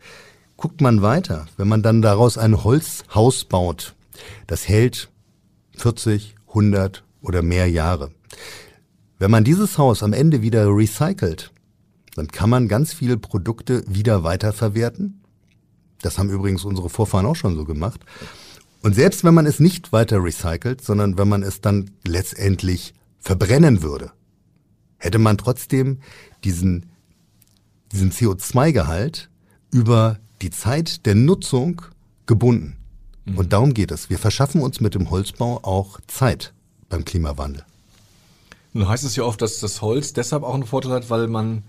Guckt 0.58 0.82
man 0.82 1.02
weiter, 1.02 1.46
wenn 1.58 1.68
man 1.68 1.84
dann 1.84 2.02
daraus 2.02 2.38
ein 2.38 2.64
Holzhaus 2.64 3.46
baut, 3.46 3.96
das 4.48 4.68
hält 4.68 5.10
40, 5.78 6.36
100 6.48 7.04
oder 7.22 7.44
mehr 7.44 7.70
Jahre. 7.70 8.12
Wenn 9.20 9.30
man 9.30 9.44
dieses 9.44 9.78
Haus 9.78 10.02
am 10.02 10.14
Ende 10.14 10.42
wieder 10.42 10.68
recycelt, 10.68 11.52
dann 12.16 12.28
kann 12.28 12.50
man 12.50 12.68
ganz 12.68 12.94
viele 12.94 13.18
Produkte 13.18 13.84
wieder 13.88 14.24
weiterverwerten. 14.24 15.22
Das 16.02 16.18
haben 16.18 16.32
übrigens 16.32 16.66
unsere 16.66 16.90
Vorfahren 16.90 17.28
auch 17.28 17.36
schon 17.36 17.56
so 17.56 17.64
gemacht. 17.64 18.02
Und 18.82 18.96
selbst 18.96 19.24
wenn 19.24 19.36
man 19.36 19.46
es 19.46 19.60
nicht 19.60 19.94
weiter 19.94 20.24
recycelt, 20.24 20.82
sondern 20.82 21.18
wenn 21.20 21.30
man 21.30 21.44
es 21.44 21.62
dann 21.62 21.92
letztendlich 22.06 22.96
verbrennen 23.20 23.84
würde, 23.84 24.12
hätte 25.01 25.20
man 25.20 25.38
trotzdem 25.38 26.00
diesen, 26.43 26.86
diesen 27.91 28.12
CO2-Gehalt 28.12 29.29
über 29.72 30.20
die 30.41 30.51
Zeit 30.51 31.05
der 31.05 31.15
Nutzung 31.15 31.81
gebunden. 32.25 32.77
Und 33.36 33.53
darum 33.53 33.74
geht 33.74 33.91
es. 33.91 34.10
Wir 34.10 34.17
verschaffen 34.17 34.62
uns 34.62 34.79
mit 34.79 34.96
dem 34.96 35.10
Holzbau 35.10 35.60
auch 35.63 36.00
Zeit 36.08 36.53
beim 36.89 37.05
Klimawandel. 37.05 37.63
Nun 38.74 38.88
heißt 38.88 39.03
es 39.03 39.15
ja 39.15 39.24
oft, 39.24 39.41
dass 39.41 39.60
das 39.60 39.81
Holz 39.81 40.13
deshalb 40.13 40.43
auch 40.43 40.53
einen 40.53 40.65
Vorteil 40.65 40.93
hat, 40.93 41.10
weil 41.10 41.27
man 41.27 41.63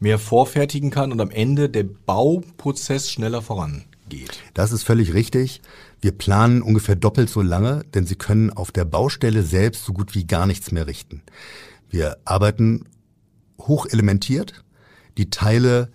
mehr 0.00 0.18
vorfertigen 0.18 0.90
kann 0.90 1.12
und 1.12 1.20
am 1.20 1.30
Ende 1.30 1.68
der 1.68 1.84
Bauprozess 1.84 3.10
schneller 3.10 3.42
vorangeht. 3.42 4.42
Das 4.54 4.72
ist 4.72 4.82
völlig 4.82 5.14
richtig. 5.14 5.62
Wir 6.00 6.12
planen 6.12 6.62
ungefähr 6.62 6.96
doppelt 6.96 7.30
so 7.30 7.40
lange, 7.40 7.84
denn 7.94 8.06
Sie 8.06 8.16
können 8.16 8.50
auf 8.50 8.72
der 8.72 8.84
Baustelle 8.84 9.42
selbst 9.42 9.84
so 9.84 9.92
gut 9.92 10.14
wie 10.14 10.26
gar 10.26 10.46
nichts 10.46 10.72
mehr 10.72 10.86
richten. 10.86 11.22
Wir 11.88 12.18
arbeiten 12.24 12.84
hochelementiert. 13.58 14.64
Die 15.18 15.30
Teile 15.30 15.90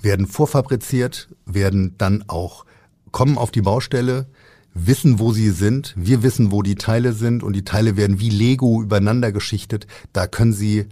werden 0.00 0.26
vorfabriziert, 0.26 1.28
werden 1.44 1.96
dann 1.98 2.24
auch 2.28 2.64
kommen 3.10 3.38
auf 3.38 3.50
die 3.50 3.62
Baustelle, 3.62 4.26
wissen, 4.74 5.18
wo 5.18 5.32
sie 5.32 5.50
sind. 5.50 5.94
Wir 5.96 6.22
wissen, 6.22 6.52
wo 6.52 6.62
die 6.62 6.76
Teile 6.76 7.12
sind 7.12 7.42
und 7.42 7.54
die 7.54 7.64
Teile 7.64 7.96
werden 7.96 8.20
wie 8.20 8.30
Lego 8.30 8.82
übereinander 8.82 9.32
geschichtet. 9.32 9.86
Da 10.12 10.26
können 10.26 10.52
Sie 10.52 10.86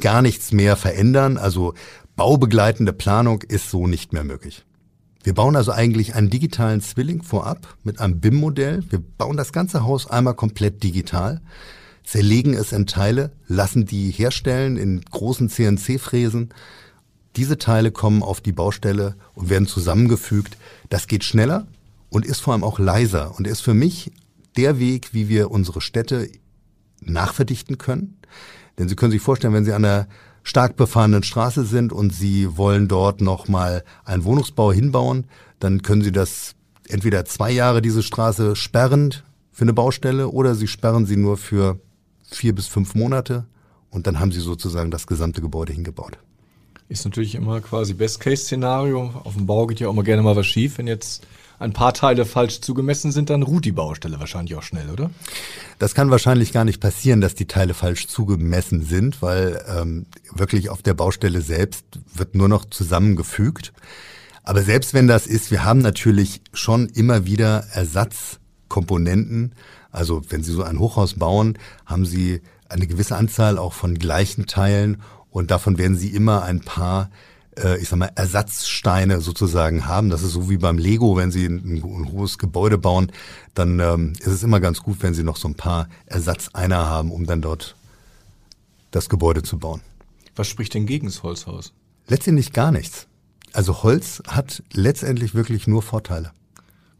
gar 0.00 0.22
nichts 0.22 0.52
mehr 0.52 0.76
verändern. 0.76 1.38
Also 1.38 1.74
baubegleitende 2.16 2.92
Planung 2.92 3.42
ist 3.42 3.70
so 3.70 3.86
nicht 3.86 4.12
mehr 4.12 4.24
möglich. 4.24 4.64
Wir 5.22 5.34
bauen 5.34 5.54
also 5.54 5.70
eigentlich 5.70 6.14
einen 6.14 6.30
digitalen 6.30 6.80
Zwilling 6.80 7.22
vorab 7.22 7.76
mit 7.84 8.00
einem 8.00 8.20
BIM-Modell. 8.20 8.82
Wir 8.90 8.98
bauen 9.00 9.36
das 9.36 9.52
ganze 9.52 9.84
Haus 9.84 10.10
einmal 10.10 10.34
komplett 10.34 10.82
digital, 10.82 11.40
zerlegen 12.04 12.54
es 12.54 12.72
in 12.72 12.86
Teile, 12.86 13.32
lassen 13.46 13.86
die 13.86 14.10
herstellen 14.10 14.76
in 14.76 15.00
großen 15.02 15.48
CNC-Fräsen. 15.48 16.50
Diese 17.36 17.58
Teile 17.58 17.90
kommen 17.90 18.22
auf 18.22 18.40
die 18.40 18.52
Baustelle 18.52 19.16
und 19.34 19.48
werden 19.48 19.66
zusammengefügt. 19.66 20.56
Das 20.90 21.06
geht 21.06 21.24
schneller 21.24 21.66
und 22.10 22.26
ist 22.26 22.40
vor 22.40 22.52
allem 22.52 22.64
auch 22.64 22.78
leiser 22.78 23.34
und 23.36 23.46
ist 23.46 23.60
für 23.60 23.74
mich 23.74 24.12
der 24.56 24.78
Weg, 24.78 25.14
wie 25.14 25.28
wir 25.28 25.50
unsere 25.50 25.80
Städte 25.80 26.28
nachverdichten 27.00 27.78
können. 27.78 28.18
Denn 28.78 28.88
Sie 28.88 28.96
können 28.96 29.12
sich 29.12 29.22
vorstellen, 29.22 29.54
wenn 29.54 29.64
Sie 29.64 29.72
an 29.72 29.84
einer 29.84 30.08
stark 30.42 30.76
befahrenen 30.76 31.22
Straße 31.22 31.64
sind 31.64 31.92
und 31.92 32.12
Sie 32.12 32.56
wollen 32.56 32.88
dort 32.88 33.20
nochmal 33.20 33.84
einen 34.04 34.24
Wohnungsbau 34.24 34.72
hinbauen, 34.72 35.26
dann 35.58 35.82
können 35.82 36.02
Sie 36.02 36.12
das 36.12 36.54
entweder 36.88 37.24
zwei 37.24 37.50
Jahre 37.50 37.80
diese 37.80 38.02
Straße 38.02 38.56
sperren 38.56 39.14
für 39.52 39.62
eine 39.62 39.72
Baustelle 39.72 40.28
oder 40.28 40.54
Sie 40.54 40.66
sperren 40.66 41.06
sie 41.06 41.16
nur 41.16 41.36
für 41.36 41.78
vier 42.34 42.54
bis 42.54 42.66
fünf 42.66 42.94
Monate 42.94 43.46
und 43.90 44.06
dann 44.06 44.20
haben 44.20 44.32
Sie 44.32 44.40
sozusagen 44.40 44.90
das 44.90 45.06
gesamte 45.06 45.40
Gebäude 45.40 45.72
hingebaut. 45.72 46.18
Ist 46.88 47.04
natürlich 47.04 47.34
immer 47.34 47.60
quasi 47.60 47.94
Best-Case-Szenario. 47.94 49.12
Auf 49.24 49.34
dem 49.34 49.46
Bau 49.46 49.66
geht 49.66 49.80
ja 49.80 49.88
auch 49.88 49.94
mal 49.94 50.02
gerne 50.02 50.22
mal 50.22 50.36
was 50.36 50.46
schief. 50.46 50.78
Wenn 50.78 50.86
jetzt 50.86 51.26
ein 51.58 51.72
paar 51.72 51.94
Teile 51.94 52.26
falsch 52.26 52.60
zugemessen 52.60 53.12
sind, 53.12 53.30
dann 53.30 53.42
ruht 53.42 53.64
die 53.64 53.72
Baustelle 53.72 54.18
wahrscheinlich 54.18 54.56
auch 54.56 54.62
schnell, 54.62 54.90
oder? 54.90 55.10
Das 55.78 55.94
kann 55.94 56.10
wahrscheinlich 56.10 56.52
gar 56.52 56.64
nicht 56.64 56.80
passieren, 56.80 57.20
dass 57.20 57.34
die 57.34 57.46
Teile 57.46 57.72
falsch 57.72 58.08
zugemessen 58.08 58.84
sind, 58.84 59.22
weil 59.22 59.62
ähm, 59.68 60.06
wirklich 60.34 60.70
auf 60.70 60.82
der 60.82 60.94
Baustelle 60.94 61.40
selbst 61.40 61.84
wird 62.14 62.34
nur 62.34 62.48
noch 62.48 62.64
zusammengefügt. 62.64 63.72
Aber 64.42 64.62
selbst 64.62 64.92
wenn 64.92 65.06
das 65.06 65.26
ist, 65.26 65.50
wir 65.50 65.64
haben 65.64 65.80
natürlich 65.80 66.40
schon 66.52 66.88
immer 66.88 67.26
wieder 67.26 67.64
Ersatzkomponenten. 67.72 69.54
Also 69.92 70.22
wenn 70.28 70.42
Sie 70.42 70.52
so 70.52 70.62
ein 70.62 70.78
Hochhaus 70.78 71.14
bauen, 71.14 71.58
haben 71.86 72.06
Sie 72.06 72.40
eine 72.68 72.86
gewisse 72.86 73.16
Anzahl 73.16 73.58
auch 73.58 73.74
von 73.74 73.98
gleichen 73.98 74.46
Teilen 74.46 75.02
und 75.30 75.50
davon 75.50 75.78
werden 75.78 75.96
Sie 75.96 76.08
immer 76.08 76.42
ein 76.42 76.60
paar 76.60 77.10
äh, 77.56 77.78
ich 77.78 77.88
sag 77.88 77.98
mal, 77.98 78.10
Ersatzsteine 78.14 79.20
sozusagen 79.20 79.86
haben. 79.86 80.10
Das 80.10 80.22
ist 80.22 80.32
so 80.32 80.48
wie 80.48 80.56
beim 80.56 80.78
Lego, 80.78 81.16
wenn 81.16 81.30
Sie 81.30 81.46
ein, 81.46 81.82
ein 81.82 82.12
hohes 82.12 82.38
Gebäude 82.38 82.78
bauen, 82.78 83.12
dann 83.54 83.80
ähm, 83.80 84.12
ist 84.18 84.28
es 84.28 84.42
immer 84.42 84.60
ganz 84.60 84.82
gut, 84.82 84.98
wenn 85.02 85.14
Sie 85.14 85.22
noch 85.22 85.36
so 85.36 85.48
ein 85.48 85.54
paar 85.54 85.88
Ersatzeiner 86.06 86.86
haben, 86.86 87.10
um 87.10 87.26
dann 87.26 87.42
dort 87.42 87.76
das 88.90 89.08
Gebäude 89.08 89.42
zu 89.42 89.58
bauen. 89.58 89.80
Was 90.36 90.48
spricht 90.48 90.74
denn 90.74 90.86
gegen 90.86 91.06
das 91.06 91.22
Holzhaus? 91.22 91.72
Letztendlich 92.08 92.52
gar 92.52 92.72
nichts. 92.72 93.06
Also 93.52 93.82
Holz 93.82 94.22
hat 94.26 94.62
letztendlich 94.72 95.34
wirklich 95.34 95.66
nur 95.66 95.82
Vorteile. 95.82 96.32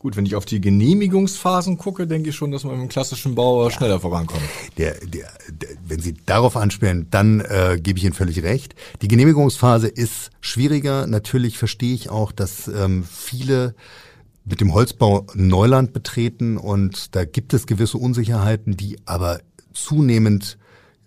Gut, 0.02 0.16
wenn 0.16 0.26
ich 0.26 0.34
auf 0.34 0.44
die 0.44 0.60
Genehmigungsphasen 0.60 1.78
gucke, 1.78 2.08
denke 2.08 2.30
ich 2.30 2.34
schon, 2.34 2.50
dass 2.50 2.64
man 2.64 2.76
dem 2.76 2.88
klassischen 2.88 3.36
Bau 3.36 3.70
schneller 3.70 4.00
vorankommt. 4.00 4.42
Der, 4.76 4.94
der, 4.94 5.28
der, 5.48 5.68
wenn 5.86 6.00
Sie 6.00 6.16
darauf 6.26 6.56
anspielen, 6.56 7.06
dann 7.10 7.38
äh, 7.38 7.78
gebe 7.80 8.00
ich 8.00 8.04
Ihnen 8.04 8.12
völlig 8.12 8.42
recht. 8.42 8.74
Die 9.00 9.06
Genehmigungsphase 9.06 9.86
ist 9.86 10.30
schwieriger. 10.40 11.06
Natürlich 11.06 11.56
verstehe 11.56 11.94
ich 11.94 12.10
auch, 12.10 12.32
dass 12.32 12.66
ähm, 12.66 13.04
viele 13.04 13.76
mit 14.44 14.60
dem 14.60 14.74
Holzbau 14.74 15.24
Neuland 15.34 15.92
betreten 15.92 16.56
und 16.56 17.14
da 17.14 17.24
gibt 17.24 17.54
es 17.54 17.68
gewisse 17.68 17.98
Unsicherheiten, 17.98 18.76
die 18.76 18.96
aber 19.04 19.38
zunehmend 19.72 20.58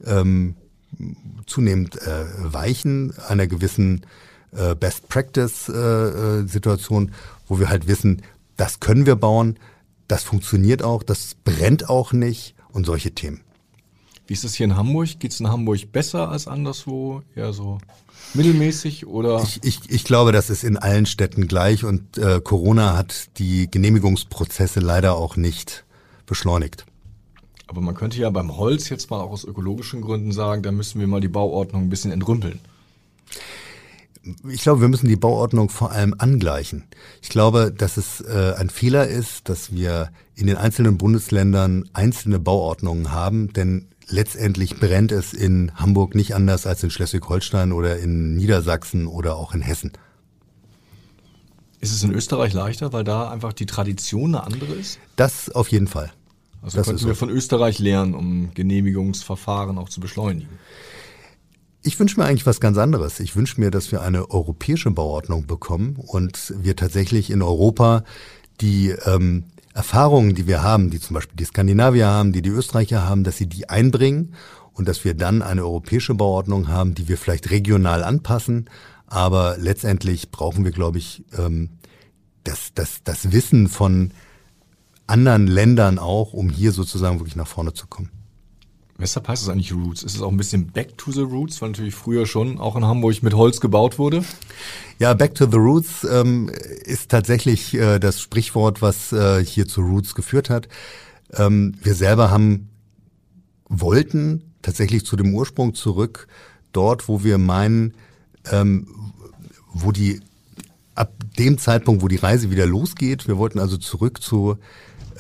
ähm, 0.06 0.56
zunehmend 1.46 2.02
äh, 2.02 2.26
weichen 2.40 3.14
einer 3.28 3.48
gewissen 3.48 4.06
äh, 4.56 4.74
Best 4.74 5.10
Practice 5.10 5.68
äh, 5.68 5.74
äh, 5.74 6.48
Situation, 6.48 7.12
wo 7.48 7.60
wir 7.60 7.68
halt 7.68 7.88
wissen, 7.88 8.22
das 8.58 8.80
können 8.80 9.06
wir 9.06 9.16
bauen, 9.16 9.58
das 10.08 10.24
funktioniert 10.24 10.84
auch, 10.84 11.04
das 11.04 11.36
brennt 11.44 11.90
auch 11.90 12.14
nicht 12.14 12.56
und 12.72 12.86
solche 12.86 13.12
Themen. 13.12 13.42
Wie 14.28 14.34
ist 14.34 14.44
es 14.44 14.56
hier 14.56 14.66
in 14.66 14.76
Hamburg? 14.76 15.20
Geht 15.20 15.32
es 15.32 15.40
in 15.40 15.48
Hamburg 15.48 15.92
besser 15.92 16.30
als 16.30 16.48
anderswo? 16.48 17.22
Eher 17.36 17.54
so 17.54 17.78
mittelmäßig 18.34 19.06
oder? 19.06 19.42
Ich, 19.44 19.64
ich, 19.64 19.90
ich 19.90 20.04
glaube, 20.04 20.32
das 20.32 20.50
ist 20.50 20.64
in 20.64 20.78
allen 20.78 21.06
Städten 21.06 21.48
gleich 21.48 21.84
und 21.84 22.18
äh, 22.18 22.42
Corona 22.42 22.98
hat 22.98 23.38
die 23.38 23.70
Genehmigungsprozesse 23.70 24.80
leider 24.80 25.16
auch 25.16 25.36
nicht 25.36 25.86
beschleunigt. 26.26 26.86
Aber 27.68 27.82
man 27.82 27.96
könnte 27.96 28.18
ja 28.18 28.30
beim 28.30 28.58
Holz 28.58 28.90
jetzt 28.90 29.10
mal 29.10 29.22
auch 29.22 29.32
aus 29.32 29.44
ökologischen 29.44 30.02
Gründen 30.02 30.32
sagen, 30.32 30.64
da 30.64 30.72
müssen 30.72 31.00
wir 31.00 31.08
mal 31.08 31.22
die 31.22 31.28
Bauordnung 31.28 31.84
ein 31.84 31.90
bisschen 31.90 32.12
entrümpeln. 32.12 32.60
Ich 34.50 34.62
glaube, 34.62 34.82
wir 34.82 34.88
müssen 34.88 35.08
die 35.08 35.16
Bauordnung 35.16 35.70
vor 35.70 35.92
allem 35.92 36.16
angleichen. 36.18 36.86
Ich 37.22 37.30
glaube, 37.30 37.72
dass 37.72 37.98
es 37.98 38.22
äh, 38.22 38.54
ein 38.58 38.70
Fehler 38.70 39.08
ist, 39.08 39.50
dass 39.50 39.72
wir 39.72 40.10
in 40.36 40.48
den 40.48 40.58
einzelnen 40.58 40.98
Bundesländern 40.98 41.90
einzelne 41.94 42.40
Bauordnungen 42.40 43.12
haben, 43.12 43.54
denn 43.54 43.88
letztendlich 44.08 44.80
brennt 44.80 45.12
es 45.12 45.34
in 45.34 45.72
Hamburg 45.76 46.16
nicht 46.16 46.36
anders 46.36 46.66
als 46.66 46.84
in 46.84 46.90
Schleswig-Holstein 46.90 47.72
oder 47.72 48.00
in 48.00 48.36
Niedersachsen 48.36 49.08
oder 49.08 49.36
auch 49.36 49.54
in 49.54 49.62
Hessen. 49.62 49.92
Ist 51.80 51.92
es 51.92 52.04
in 52.04 52.12
Österreich 52.14 52.54
leichter, 52.54 52.94
weil 52.94 53.04
da 53.04 53.30
einfach 53.30 53.54
die 53.54 53.68
Tradition 53.68 54.36
eine 54.36 54.44
andere 54.44 54.74
ist? 54.74 55.00
Das 55.16 55.50
auf 55.50 55.68
jeden 55.70 55.88
Fall. 55.88 56.12
Also 56.62 56.78
das 56.78 56.88
könnten 56.88 57.06
wir 57.06 57.16
von 57.16 57.30
Österreich 57.30 57.78
lernen, 57.78 58.16
um 58.16 58.54
Genehmigungsverfahren 58.56 59.78
auch 59.78 59.90
zu 59.90 60.00
beschleunigen. 60.00 60.50
Ich 61.88 62.00
wünsche 62.00 62.20
mir 62.20 62.26
eigentlich 62.26 62.48
was 62.48 62.60
ganz 62.60 62.80
anderes. 62.80 63.20
Ich 63.20 63.36
wünsche 63.36 63.62
mir, 63.62 63.70
dass 63.70 63.92
wir 63.92 64.02
eine 64.02 64.32
europäische 64.32 64.90
Bauordnung 64.90 65.46
bekommen 65.46 65.98
und 65.98 66.52
wir 66.58 66.76
tatsächlich 66.76 67.30
in 67.30 67.44
Europa 67.44 68.04
die 68.60 68.90
ähm, 69.06 69.44
Erfahrungen, 69.76 70.34
die 70.34 70.48
wir 70.48 70.64
haben, 70.64 70.90
die 70.90 71.00
zum 71.00 71.14
Beispiel 71.14 71.36
die 71.36 71.46
Skandinavier 71.46 72.08
haben, 72.08 72.32
die 72.32 72.42
die 72.42 72.50
Österreicher 72.50 73.08
haben, 73.08 73.24
dass 73.24 73.38
sie 73.38 73.46
die 73.46 73.70
einbringen 73.70 74.34
und 74.74 74.88
dass 74.88 75.06
wir 75.06 75.14
dann 75.14 75.44
eine 75.44 75.62
europäische 75.62 76.16
Bauordnung 76.16 76.70
haben, 76.70 76.96
die 76.96 77.08
wir 77.08 77.20
vielleicht 77.20 77.52
regional 77.52 78.04
anpassen. 78.04 78.68
Aber 79.06 79.56
letztendlich 79.60 80.32
brauchen 80.32 80.66
wir, 80.66 80.72
glaube 80.72 80.98
ich, 80.98 81.24
ähm, 81.38 81.70
das, 82.44 82.74
das, 82.74 83.04
das 83.04 83.32
Wissen 83.32 83.68
von 83.68 84.10
anderen 85.06 85.46
Ländern 85.46 86.00
auch, 86.00 86.34
um 86.34 86.50
hier 86.50 86.72
sozusagen 86.72 87.20
wirklich 87.20 87.36
nach 87.36 87.48
vorne 87.48 87.74
zu 87.74 87.86
kommen. 87.86 88.10
Weshalb 88.98 89.28
heißt 89.28 89.44
es 89.44 89.50
eigentlich 89.50 89.74
Roots? 89.74 90.04
Ist 90.04 90.16
es 90.16 90.22
auch 90.22 90.32
ein 90.32 90.38
bisschen 90.38 90.68
Back 90.68 90.98
to 90.98 91.12
the 91.12 91.22
Roots, 91.22 91.62
weil 91.62 91.70
natürlich 91.70 91.96
früher 91.96 92.26
schon 92.26 92.60
auch 92.60 92.78
in 92.78 92.86
Hamburg 92.86 93.22
mit 93.24 93.34
Holz 93.34 93.60
gebaut 93.60 94.00
wurde? 94.00 94.24
Ja, 95.00 95.14
Back 95.14 95.36
to 95.36 95.48
the 95.52 95.58
Roots 95.58 96.06
ähm, 96.10 96.50
ist 96.86 97.12
tatsächlich 97.12 97.74
äh, 97.74 98.00
das 98.00 98.22
Sprichwort, 98.22 98.82
was 98.82 99.12
äh, 99.12 99.44
hier 99.44 99.68
zu 99.68 99.82
Roots 99.82 100.16
geführt 100.16 100.50
hat. 100.50 100.70
Ähm, 101.34 101.76
wir 101.82 101.94
selber 101.94 102.32
haben 102.32 102.70
wollten 103.68 104.54
tatsächlich 104.62 105.06
zu 105.06 105.18
dem 105.18 105.34
Ursprung 105.34 105.74
zurück, 105.74 106.28
dort, 106.72 107.10
wo 107.10 107.24
wir 107.24 107.38
meinen, 107.38 107.96
ähm, 108.50 108.88
wo 109.74 109.92
die 109.92 110.22
ab 110.94 111.12
dem 111.38 111.58
Zeitpunkt, 111.58 112.02
wo 112.02 112.08
die 112.08 112.16
Reise 112.16 112.50
wieder 112.50 112.66
losgeht, 112.66 113.28
wir 113.28 113.38
wollten 113.38 113.60
also 113.60 113.76
zurück 113.76 114.22
zu 114.22 114.58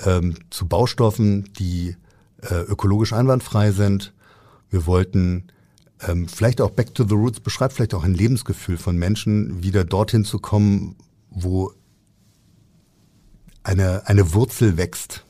ähm, 0.05 0.35
zu 0.49 0.67
Baustoffen, 0.67 1.51
die 1.59 1.95
äh, 2.49 2.61
ökologisch 2.61 3.13
einwandfrei 3.13 3.71
sind. 3.71 4.13
Wir 4.69 4.85
wollten 4.85 5.45
ähm, 6.01 6.27
vielleicht 6.27 6.61
auch 6.61 6.71
Back 6.71 6.93
to 6.93 7.05
the 7.07 7.15
Roots 7.15 7.39
beschreibt 7.39 7.73
vielleicht 7.73 7.93
auch 7.93 8.03
ein 8.03 8.13
Lebensgefühl 8.13 8.77
von 8.77 8.97
Menschen, 8.97 9.63
wieder 9.63 9.83
dorthin 9.83 10.25
zu 10.25 10.39
kommen, 10.39 10.95
wo 11.29 11.71
eine, 13.63 14.07
eine 14.07 14.33
Wurzel 14.33 14.77
wächst. 14.77 15.23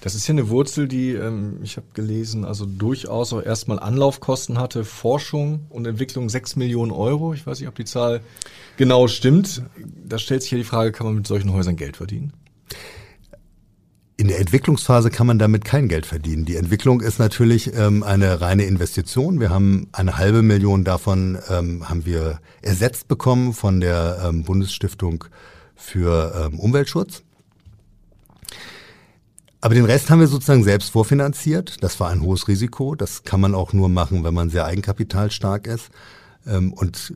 Das 0.00 0.16
ist 0.16 0.26
ja 0.26 0.32
eine 0.32 0.48
Wurzel, 0.48 0.88
die, 0.88 1.12
ähm, 1.12 1.58
ich 1.62 1.76
habe 1.76 1.86
gelesen, 1.94 2.44
also 2.44 2.66
durchaus 2.66 3.32
auch 3.32 3.40
erstmal 3.40 3.78
Anlaufkosten 3.78 4.58
hatte, 4.58 4.84
Forschung 4.84 5.66
und 5.68 5.86
Entwicklung 5.86 6.28
sechs 6.28 6.56
Millionen 6.56 6.90
Euro. 6.90 7.34
Ich 7.34 7.46
weiß 7.46 7.60
nicht, 7.60 7.68
ob 7.68 7.76
die 7.76 7.84
Zahl 7.84 8.20
genau 8.76 9.06
stimmt. 9.06 9.62
Da 10.04 10.18
stellt 10.18 10.42
sich 10.42 10.50
ja 10.50 10.58
die 10.58 10.64
Frage, 10.64 10.90
kann 10.90 11.06
man 11.06 11.14
mit 11.14 11.28
solchen 11.28 11.52
Häusern 11.52 11.76
Geld 11.76 11.96
verdienen? 11.96 12.32
Entwicklungsphase 14.42 15.10
kann 15.10 15.28
man 15.28 15.38
damit 15.38 15.64
kein 15.64 15.88
Geld 15.88 16.04
verdienen. 16.04 16.44
Die 16.44 16.56
Entwicklung 16.56 17.00
ist 17.00 17.18
natürlich 17.18 17.74
ähm, 17.74 18.02
eine 18.02 18.40
reine 18.40 18.64
Investition. 18.64 19.38
Wir 19.38 19.50
haben 19.50 19.88
eine 19.92 20.18
halbe 20.18 20.42
Million 20.42 20.82
davon 20.82 21.38
ähm, 21.48 21.88
haben 21.88 22.04
wir 22.04 22.40
ersetzt 22.60 23.06
bekommen 23.06 23.52
von 23.52 23.80
der 23.80 24.20
ähm, 24.24 24.42
Bundesstiftung 24.42 25.24
für 25.76 26.50
ähm, 26.52 26.58
Umweltschutz. 26.58 27.22
Aber 29.60 29.76
den 29.76 29.84
Rest 29.84 30.10
haben 30.10 30.18
wir 30.18 30.26
sozusagen 30.26 30.64
selbst 30.64 30.90
vorfinanziert. 30.90 31.84
Das 31.84 32.00
war 32.00 32.10
ein 32.10 32.20
hohes 32.20 32.48
Risiko. 32.48 32.96
Das 32.96 33.22
kann 33.22 33.40
man 33.40 33.54
auch 33.54 33.72
nur 33.72 33.88
machen, 33.88 34.24
wenn 34.24 34.34
man 34.34 34.50
sehr 34.50 34.64
eigenkapitalstark 34.64 35.68
ist. 35.68 35.90
Ähm, 36.48 36.72
und 36.72 37.14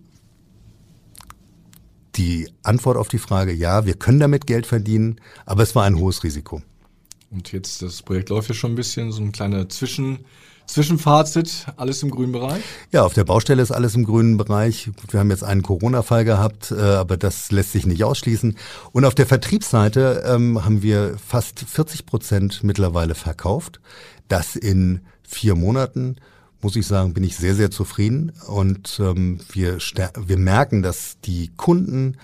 die 2.14 2.48
Antwort 2.62 2.96
auf 2.96 3.08
die 3.08 3.18
Frage, 3.18 3.52
ja, 3.52 3.84
wir 3.84 3.94
können 3.94 4.20
damit 4.20 4.46
Geld 4.46 4.64
verdienen, 4.64 5.20
aber 5.44 5.64
es 5.64 5.74
war 5.74 5.84
ein 5.84 5.98
hohes 5.98 6.22
Risiko. 6.22 6.62
Und 7.30 7.52
jetzt, 7.52 7.82
das 7.82 8.02
Projekt 8.02 8.28
läuft 8.28 8.48
ja 8.48 8.54
schon 8.54 8.72
ein 8.72 8.76
bisschen, 8.76 9.12
so 9.12 9.22
ein 9.22 9.32
kleiner 9.32 9.68
Zwischen, 9.68 10.24
Zwischenfazit, 10.66 11.66
alles 11.76 12.02
im 12.02 12.10
grünen 12.10 12.32
Bereich? 12.32 12.62
Ja, 12.92 13.04
auf 13.04 13.14
der 13.14 13.24
Baustelle 13.24 13.62
ist 13.62 13.70
alles 13.70 13.94
im 13.94 14.04
grünen 14.04 14.36
Bereich. 14.36 14.90
Wir 15.10 15.20
haben 15.20 15.30
jetzt 15.30 15.44
einen 15.44 15.62
Corona-Fall 15.62 16.24
gehabt, 16.24 16.72
äh, 16.72 16.80
aber 16.80 17.16
das 17.16 17.52
lässt 17.52 17.72
sich 17.72 17.86
nicht 17.86 18.02
ausschließen. 18.04 18.56
Und 18.92 19.04
auf 19.04 19.14
der 19.14 19.26
Vertriebsseite 19.26 20.24
ähm, 20.26 20.64
haben 20.64 20.82
wir 20.82 21.16
fast 21.18 21.60
40 21.60 22.06
Prozent 22.06 22.64
mittlerweile 22.64 23.14
verkauft. 23.14 23.80
Das 24.28 24.56
in 24.56 25.02
vier 25.22 25.54
Monaten 25.54 26.16
muss 26.60 26.74
ich 26.74 26.86
sagen, 26.86 27.14
bin 27.14 27.22
ich 27.22 27.36
sehr, 27.36 27.54
sehr 27.54 27.70
zufrieden. 27.70 28.32
Und 28.48 28.98
ähm, 29.00 29.38
wir, 29.52 29.78
wir 29.78 30.38
merken, 30.38 30.82
dass 30.82 31.20
die 31.20 31.52
Kunden 31.56 32.16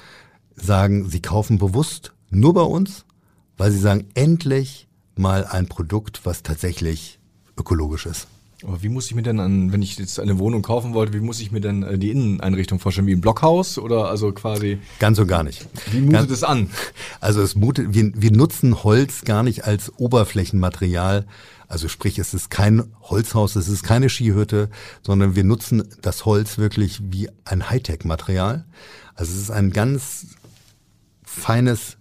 sagen, 0.56 1.08
sie 1.08 1.22
kaufen 1.22 1.58
bewusst 1.58 2.12
nur 2.30 2.54
bei 2.54 2.62
uns, 2.62 3.04
weil 3.56 3.70
sie 3.70 3.78
sagen, 3.78 4.08
endlich 4.14 4.88
mal 5.16 5.46
ein 5.46 5.66
Produkt, 5.66 6.20
was 6.24 6.42
tatsächlich 6.42 7.18
ökologisch 7.58 8.06
ist. 8.06 8.26
Aber 8.64 8.82
wie 8.82 8.88
muss 8.88 9.06
ich 9.06 9.14
mir 9.14 9.22
denn 9.22 9.40
an, 9.40 9.72
wenn 9.72 9.82
ich 9.82 9.98
jetzt 9.98 10.20
eine 10.20 10.38
Wohnung 10.38 10.62
kaufen 10.62 10.94
wollte, 10.94 11.12
wie 11.14 11.20
muss 11.20 11.40
ich 11.40 11.50
mir 11.50 11.60
denn 11.60 11.82
äh, 11.82 11.98
die 11.98 12.10
Inneneinrichtung 12.10 12.78
vorstellen? 12.78 13.08
Wie 13.08 13.12
ein 13.12 13.20
Blockhaus 13.20 13.76
oder 13.76 14.08
also 14.08 14.32
quasi? 14.32 14.78
Ganz 15.00 15.18
und 15.18 15.26
gar 15.26 15.42
nicht. 15.42 15.66
Wie 15.90 16.00
mutet 16.00 16.30
es 16.30 16.44
an? 16.44 16.70
Also 17.20 17.40
es 17.40 17.54
mutet, 17.54 17.94
wir, 17.94 18.10
wir 18.14 18.32
nutzen 18.32 18.82
Holz 18.82 19.22
gar 19.22 19.42
nicht 19.42 19.64
als 19.64 19.92
Oberflächenmaterial, 19.96 21.26
also 21.68 21.88
sprich, 21.88 22.18
es 22.18 22.34
ist 22.34 22.50
kein 22.50 22.92
Holzhaus, 23.00 23.56
es 23.56 23.68
ist 23.68 23.82
keine 23.82 24.10
Skihütte, 24.10 24.68
sondern 25.02 25.36
wir 25.36 25.44
nutzen 25.44 25.84
das 26.02 26.26
Holz 26.26 26.58
wirklich 26.58 27.00
wie 27.02 27.30
ein 27.44 27.70
Hightech-Material. 27.70 28.66
Also 29.14 29.32
es 29.32 29.40
ist 29.40 29.50
ein 29.50 29.70
ganz 29.70 30.26
feines 31.24 31.96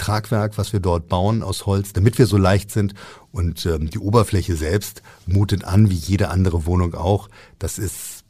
Tragwerk, 0.00 0.56
was 0.58 0.72
wir 0.72 0.80
dort 0.80 1.08
bauen 1.08 1.42
aus 1.42 1.66
Holz, 1.66 1.92
damit 1.92 2.18
wir 2.18 2.26
so 2.26 2.36
leicht 2.36 2.70
sind. 2.70 2.94
Und 3.32 3.66
ähm, 3.66 3.90
die 3.90 3.98
Oberfläche 3.98 4.56
selbst 4.56 5.02
mutet 5.26 5.64
an, 5.64 5.90
wie 5.90 5.94
jede 5.94 6.30
andere 6.30 6.66
Wohnung 6.66 6.94
auch. 6.94 7.28
Das 7.58 7.78
ist 7.78 8.24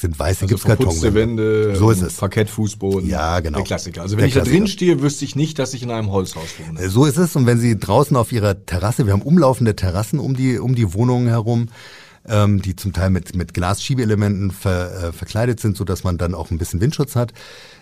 sind 0.00 0.16
weiße 0.16 0.42
also 0.42 0.54
Gipskartonwände. 0.54 1.14
Wände, 1.14 1.76
so 1.76 1.90
ist 1.90 2.02
es. 2.02 2.18
Parkettfußboden. 2.18 3.08
Ja, 3.08 3.40
genau. 3.40 3.58
Der 3.58 3.64
Klassiker. 3.64 4.02
Also 4.02 4.12
wenn 4.12 4.20
Der 4.20 4.28
ich 4.28 4.34
Klassiker. 4.34 4.54
da 4.54 4.58
drin 4.58 4.68
stehe, 4.68 5.02
wüsste 5.02 5.24
ich 5.24 5.34
nicht, 5.34 5.58
dass 5.58 5.74
ich 5.74 5.82
in 5.82 5.90
einem 5.90 6.12
Holzhaus 6.12 6.54
wohne. 6.64 6.80
Äh, 6.80 6.88
so 6.88 7.04
ist 7.04 7.16
es. 7.16 7.34
Und 7.34 7.46
wenn 7.46 7.58
Sie 7.58 7.76
draußen 7.76 8.16
auf 8.16 8.30
Ihrer 8.30 8.64
Terrasse, 8.64 9.06
wir 9.06 9.12
haben 9.12 9.22
umlaufende 9.22 9.74
Terrassen 9.74 10.20
um 10.20 10.36
die, 10.36 10.58
um 10.58 10.76
die 10.76 10.94
Wohnungen 10.94 11.26
herum, 11.26 11.68
ähm, 12.28 12.62
die 12.62 12.76
zum 12.76 12.92
Teil 12.92 13.10
mit, 13.10 13.34
mit 13.34 13.54
Glasschiebeelementen 13.54 14.50
ver, 14.52 15.08
äh, 15.08 15.12
verkleidet 15.12 15.58
sind, 15.60 15.76
so 15.76 15.84
dass 15.84 16.04
man 16.04 16.16
dann 16.16 16.34
auch 16.34 16.50
ein 16.50 16.58
bisschen 16.58 16.80
Windschutz 16.80 17.16
hat. 17.16 17.32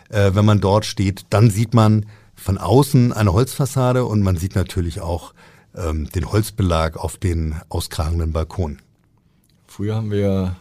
Äh, 0.08 0.30
wenn 0.34 0.44
man 0.44 0.60
dort 0.60 0.86
steht, 0.86 1.26
dann 1.30 1.50
sieht 1.50 1.74
man 1.74 2.06
von 2.36 2.58
außen 2.58 3.12
eine 3.12 3.32
Holzfassade 3.32 4.04
und 4.04 4.22
man 4.22 4.36
sieht 4.36 4.54
natürlich 4.54 5.00
auch 5.00 5.34
ähm, 5.74 6.08
den 6.10 6.30
Holzbelag 6.30 6.96
auf 6.96 7.16
den 7.16 7.56
auskragenden 7.68 8.32
Balkon. 8.32 8.78
Früher 9.66 9.96
haben 9.96 10.10
wir 10.10 10.56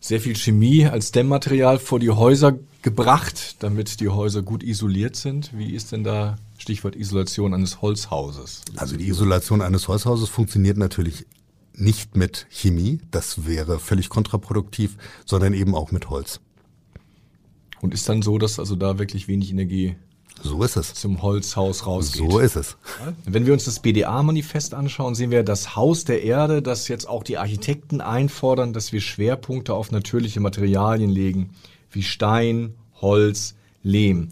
sehr 0.00 0.20
viel 0.20 0.34
Chemie 0.34 0.86
als 0.86 1.12
Dämmmaterial 1.12 1.78
vor 1.78 2.00
die 2.00 2.10
Häuser 2.10 2.58
gebracht, 2.82 3.56
damit 3.58 4.00
die 4.00 4.08
Häuser 4.08 4.42
gut 4.42 4.62
isoliert 4.62 5.14
sind. 5.14 5.50
Wie 5.56 5.74
ist 5.74 5.92
denn 5.92 6.04
da 6.04 6.36
Stichwort 6.56 6.96
Isolation 6.96 7.52
eines 7.52 7.82
Holzhauses? 7.82 8.62
Also 8.76 8.96
die 8.96 9.08
Isolation 9.08 9.60
eines 9.60 9.88
Holzhauses 9.88 10.28
funktioniert 10.30 10.78
natürlich 10.78 11.26
nicht 11.74 12.16
mit 12.16 12.46
Chemie, 12.50 13.00
das 13.10 13.46
wäre 13.46 13.78
völlig 13.78 14.08
kontraproduktiv, 14.08 14.96
sondern 15.24 15.54
eben 15.54 15.74
auch 15.74 15.92
mit 15.92 16.10
Holz. 16.10 16.40
Und 17.80 17.94
ist 17.94 18.08
dann 18.08 18.22
so, 18.22 18.38
dass 18.38 18.58
also 18.58 18.76
da 18.76 18.98
wirklich 18.98 19.28
wenig 19.28 19.50
Energie 19.50 19.96
so 20.42 20.62
ist 20.62 20.76
es. 20.76 20.94
Zum 20.94 21.22
Holzhaus 21.22 21.86
rausgeht. 21.86 22.30
So 22.30 22.38
ist 22.38 22.56
es. 22.56 22.76
Wenn 23.24 23.46
wir 23.46 23.52
uns 23.52 23.64
das 23.64 23.80
BDA-Manifest 23.80 24.74
anschauen, 24.74 25.14
sehen 25.14 25.30
wir 25.30 25.42
das 25.42 25.76
Haus 25.76 26.04
der 26.04 26.22
Erde, 26.22 26.62
das 26.62 26.88
jetzt 26.88 27.08
auch 27.08 27.22
die 27.22 27.38
Architekten 27.38 28.00
einfordern, 28.00 28.72
dass 28.72 28.92
wir 28.92 29.00
Schwerpunkte 29.00 29.74
auf 29.74 29.90
natürliche 29.90 30.40
Materialien 30.40 31.10
legen, 31.10 31.50
wie 31.90 32.02
Stein, 32.02 32.74
Holz, 33.00 33.54
Lehm. 33.82 34.28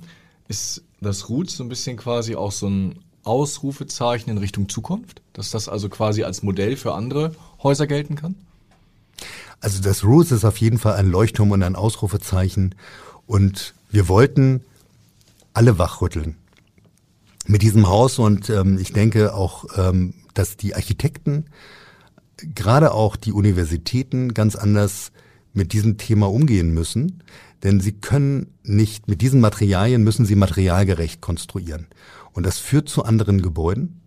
Ist 0.48 0.82
das 1.00 1.28
Roots 1.28 1.56
so 1.56 1.64
ein 1.64 1.68
bisschen 1.68 1.96
quasi 1.96 2.34
auch 2.34 2.52
so 2.52 2.68
ein 2.68 2.98
Ausrufezeichen 3.24 4.30
in 4.30 4.38
Richtung 4.38 4.68
Zukunft? 4.68 5.22
Dass 5.32 5.50
das 5.50 5.68
also 5.68 5.88
quasi 5.88 6.24
als 6.24 6.42
Modell 6.42 6.76
für 6.76 6.94
andere 6.94 7.34
Häuser 7.62 7.86
gelten 7.86 8.16
kann? 8.16 8.34
Also 9.60 9.82
das 9.82 10.04
Roots 10.04 10.30
ist 10.30 10.44
auf 10.44 10.58
jeden 10.58 10.78
Fall 10.78 10.94
ein 10.94 11.10
Leuchtturm 11.10 11.50
und 11.50 11.62
ein 11.62 11.76
Ausrufezeichen. 11.76 12.74
Und 13.26 13.74
wir 13.90 14.08
wollten 14.08 14.62
alle 15.52 15.78
wachrütteln 15.78 16.36
mit 17.46 17.62
diesem 17.62 17.88
Haus. 17.88 18.18
Und 18.18 18.50
ähm, 18.50 18.78
ich 18.78 18.92
denke 18.92 19.34
auch, 19.34 19.64
ähm, 19.76 20.14
dass 20.34 20.56
die 20.56 20.74
Architekten, 20.74 21.46
gerade 22.54 22.92
auch 22.92 23.16
die 23.16 23.32
Universitäten 23.32 24.34
ganz 24.34 24.54
anders 24.54 25.10
mit 25.52 25.72
diesem 25.72 25.98
Thema 25.98 26.30
umgehen 26.30 26.72
müssen. 26.72 27.22
Denn 27.62 27.80
sie 27.80 27.92
können 27.92 28.54
nicht, 28.62 29.08
mit 29.08 29.20
diesen 29.20 29.40
Materialien 29.40 30.04
müssen 30.04 30.24
sie 30.24 30.36
materialgerecht 30.36 31.20
konstruieren. 31.20 31.88
Und 32.32 32.46
das 32.46 32.58
führt 32.58 32.88
zu 32.88 33.04
anderen 33.04 33.42
Gebäuden, 33.42 34.02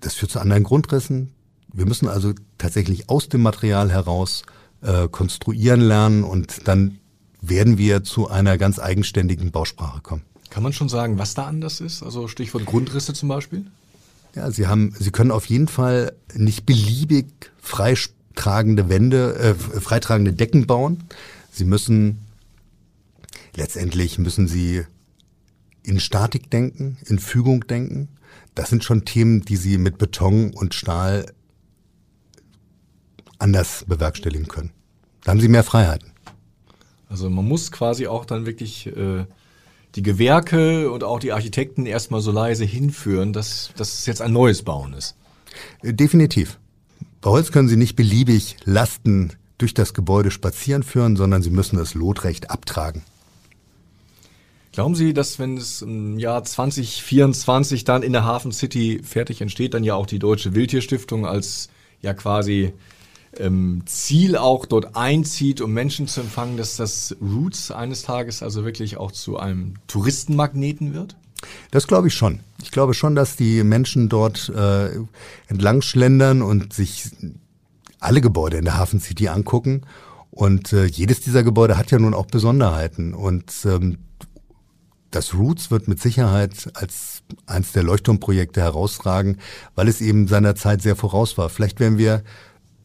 das 0.00 0.14
führt 0.14 0.32
zu 0.32 0.40
anderen 0.40 0.64
Grundrissen. 0.64 1.32
Wir 1.72 1.86
müssen 1.86 2.08
also 2.08 2.32
tatsächlich 2.58 3.08
aus 3.08 3.28
dem 3.28 3.42
Material 3.42 3.92
heraus 3.92 4.42
äh, 4.82 5.08
konstruieren 5.08 5.80
lernen 5.80 6.24
und 6.24 6.66
dann 6.66 6.98
werden 7.40 7.78
wir 7.78 8.02
zu 8.02 8.28
einer 8.28 8.58
ganz 8.58 8.78
eigenständigen 8.78 9.52
Bausprache 9.52 10.00
kommen. 10.00 10.22
Kann 10.56 10.62
man 10.62 10.72
schon 10.72 10.88
sagen, 10.88 11.18
was 11.18 11.34
da 11.34 11.44
anders 11.44 11.82
ist? 11.82 12.02
Also 12.02 12.28
Stichwort 12.28 12.64
Grundrisse 12.64 13.12
zum 13.12 13.28
Beispiel? 13.28 13.66
Ja, 14.34 14.50
Sie 14.50 14.66
haben, 14.66 14.94
Sie 14.98 15.10
können 15.10 15.30
auf 15.30 15.44
jeden 15.44 15.68
Fall 15.68 16.14
nicht 16.32 16.64
beliebig 16.64 17.26
freitragende 17.60 18.88
Wände, 18.88 19.34
äh, 19.34 19.54
freitragende 19.54 20.32
Decken 20.32 20.66
bauen. 20.66 21.04
Sie 21.52 21.66
müssen 21.66 22.24
letztendlich 23.54 24.18
müssen 24.18 24.48
Sie 24.48 24.86
in 25.82 26.00
Statik 26.00 26.50
denken, 26.50 26.96
in 27.04 27.18
Fügung 27.18 27.66
denken. 27.66 28.08
Das 28.54 28.70
sind 28.70 28.82
schon 28.82 29.04
Themen, 29.04 29.42
die 29.42 29.56
Sie 29.56 29.76
mit 29.76 29.98
Beton 29.98 30.54
und 30.54 30.72
Stahl 30.72 31.26
anders 33.38 33.84
bewerkstelligen 33.86 34.48
können. 34.48 34.70
Da 35.22 35.32
haben 35.32 35.40
Sie 35.40 35.48
mehr 35.48 35.64
Freiheiten. 35.64 36.12
Also 37.10 37.28
man 37.28 37.46
muss 37.46 37.70
quasi 37.70 38.06
auch 38.06 38.24
dann 38.24 38.46
wirklich 38.46 38.86
äh, 38.86 39.26
die 39.96 40.02
Gewerke 40.02 40.90
und 40.90 41.02
auch 41.02 41.18
die 41.18 41.32
Architekten 41.32 41.86
erstmal 41.86 42.20
so 42.20 42.30
leise 42.30 42.64
hinführen, 42.64 43.32
dass, 43.32 43.70
dass 43.76 43.94
es 43.94 44.06
jetzt 44.06 44.22
ein 44.22 44.32
neues 44.32 44.62
Bauen 44.62 44.92
ist. 44.92 45.16
Äh, 45.82 45.94
definitiv. 45.94 46.58
Bei 47.22 47.30
Holz 47.30 47.50
können 47.50 47.68
Sie 47.68 47.76
nicht 47.76 47.96
beliebig 47.96 48.56
Lasten 48.64 49.32
durch 49.58 49.74
das 49.74 49.94
Gebäude 49.94 50.30
spazieren 50.30 50.82
führen, 50.82 51.16
sondern 51.16 51.42
Sie 51.42 51.50
müssen 51.50 51.78
es 51.78 51.94
lotrecht 51.94 52.50
abtragen. 52.50 53.02
Glauben 54.72 54.94
Sie, 54.94 55.14
dass 55.14 55.38
wenn 55.38 55.56
es 55.56 55.80
im 55.80 56.18
Jahr 56.18 56.44
2024 56.44 57.84
dann 57.84 58.02
in 58.02 58.12
der 58.12 58.24
Hafen 58.24 58.52
City 58.52 59.00
fertig 59.02 59.40
entsteht, 59.40 59.72
dann 59.72 59.82
ja 59.82 59.94
auch 59.94 60.04
die 60.04 60.18
Deutsche 60.18 60.54
Wildtierstiftung 60.54 61.24
als 61.24 61.70
ja 62.02 62.12
quasi 62.12 62.74
ähm, 63.38 63.82
Ziel 63.86 64.36
auch 64.36 64.66
dort 64.66 64.96
einzieht, 64.96 65.60
um 65.60 65.72
Menschen 65.72 66.08
zu 66.08 66.20
empfangen, 66.20 66.56
dass 66.56 66.76
das 66.76 67.16
Roots 67.20 67.70
eines 67.70 68.02
Tages 68.02 68.42
also 68.42 68.64
wirklich 68.64 68.96
auch 68.96 69.12
zu 69.12 69.38
einem 69.38 69.74
Touristenmagneten 69.86 70.94
wird? 70.94 71.16
Das 71.70 71.86
glaube 71.86 72.08
ich 72.08 72.14
schon. 72.14 72.40
Ich 72.62 72.70
glaube 72.70 72.94
schon, 72.94 73.14
dass 73.14 73.36
die 73.36 73.62
Menschen 73.62 74.08
dort 74.08 74.48
äh, 74.48 74.90
entlang 75.48 75.82
schlendern 75.82 76.42
und 76.42 76.72
sich 76.72 77.10
alle 78.00 78.20
Gebäude 78.20 78.56
in 78.56 78.64
der 78.64 78.78
Hafen 78.78 79.00
City 79.00 79.28
angucken. 79.28 79.82
Und 80.30 80.72
äh, 80.72 80.84
jedes 80.86 81.20
dieser 81.20 81.42
Gebäude 81.42 81.78
hat 81.78 81.90
ja 81.90 81.98
nun 81.98 82.14
auch 82.14 82.26
Besonderheiten. 82.26 83.14
Und 83.14 83.52
ähm, 83.64 83.98
das 85.10 85.34
Roots 85.34 85.70
wird 85.70 85.88
mit 85.88 86.00
Sicherheit 86.00 86.70
als 86.74 87.22
eines 87.46 87.72
der 87.72 87.82
Leuchtturmprojekte 87.82 88.60
herausragen, 88.60 89.38
weil 89.74 89.88
es 89.88 90.00
eben 90.00 90.28
seiner 90.28 90.54
Zeit 90.54 90.82
sehr 90.82 90.96
voraus 90.96 91.38
war. 91.38 91.48
Vielleicht 91.48 91.80
werden 91.80 91.98
wir 91.98 92.22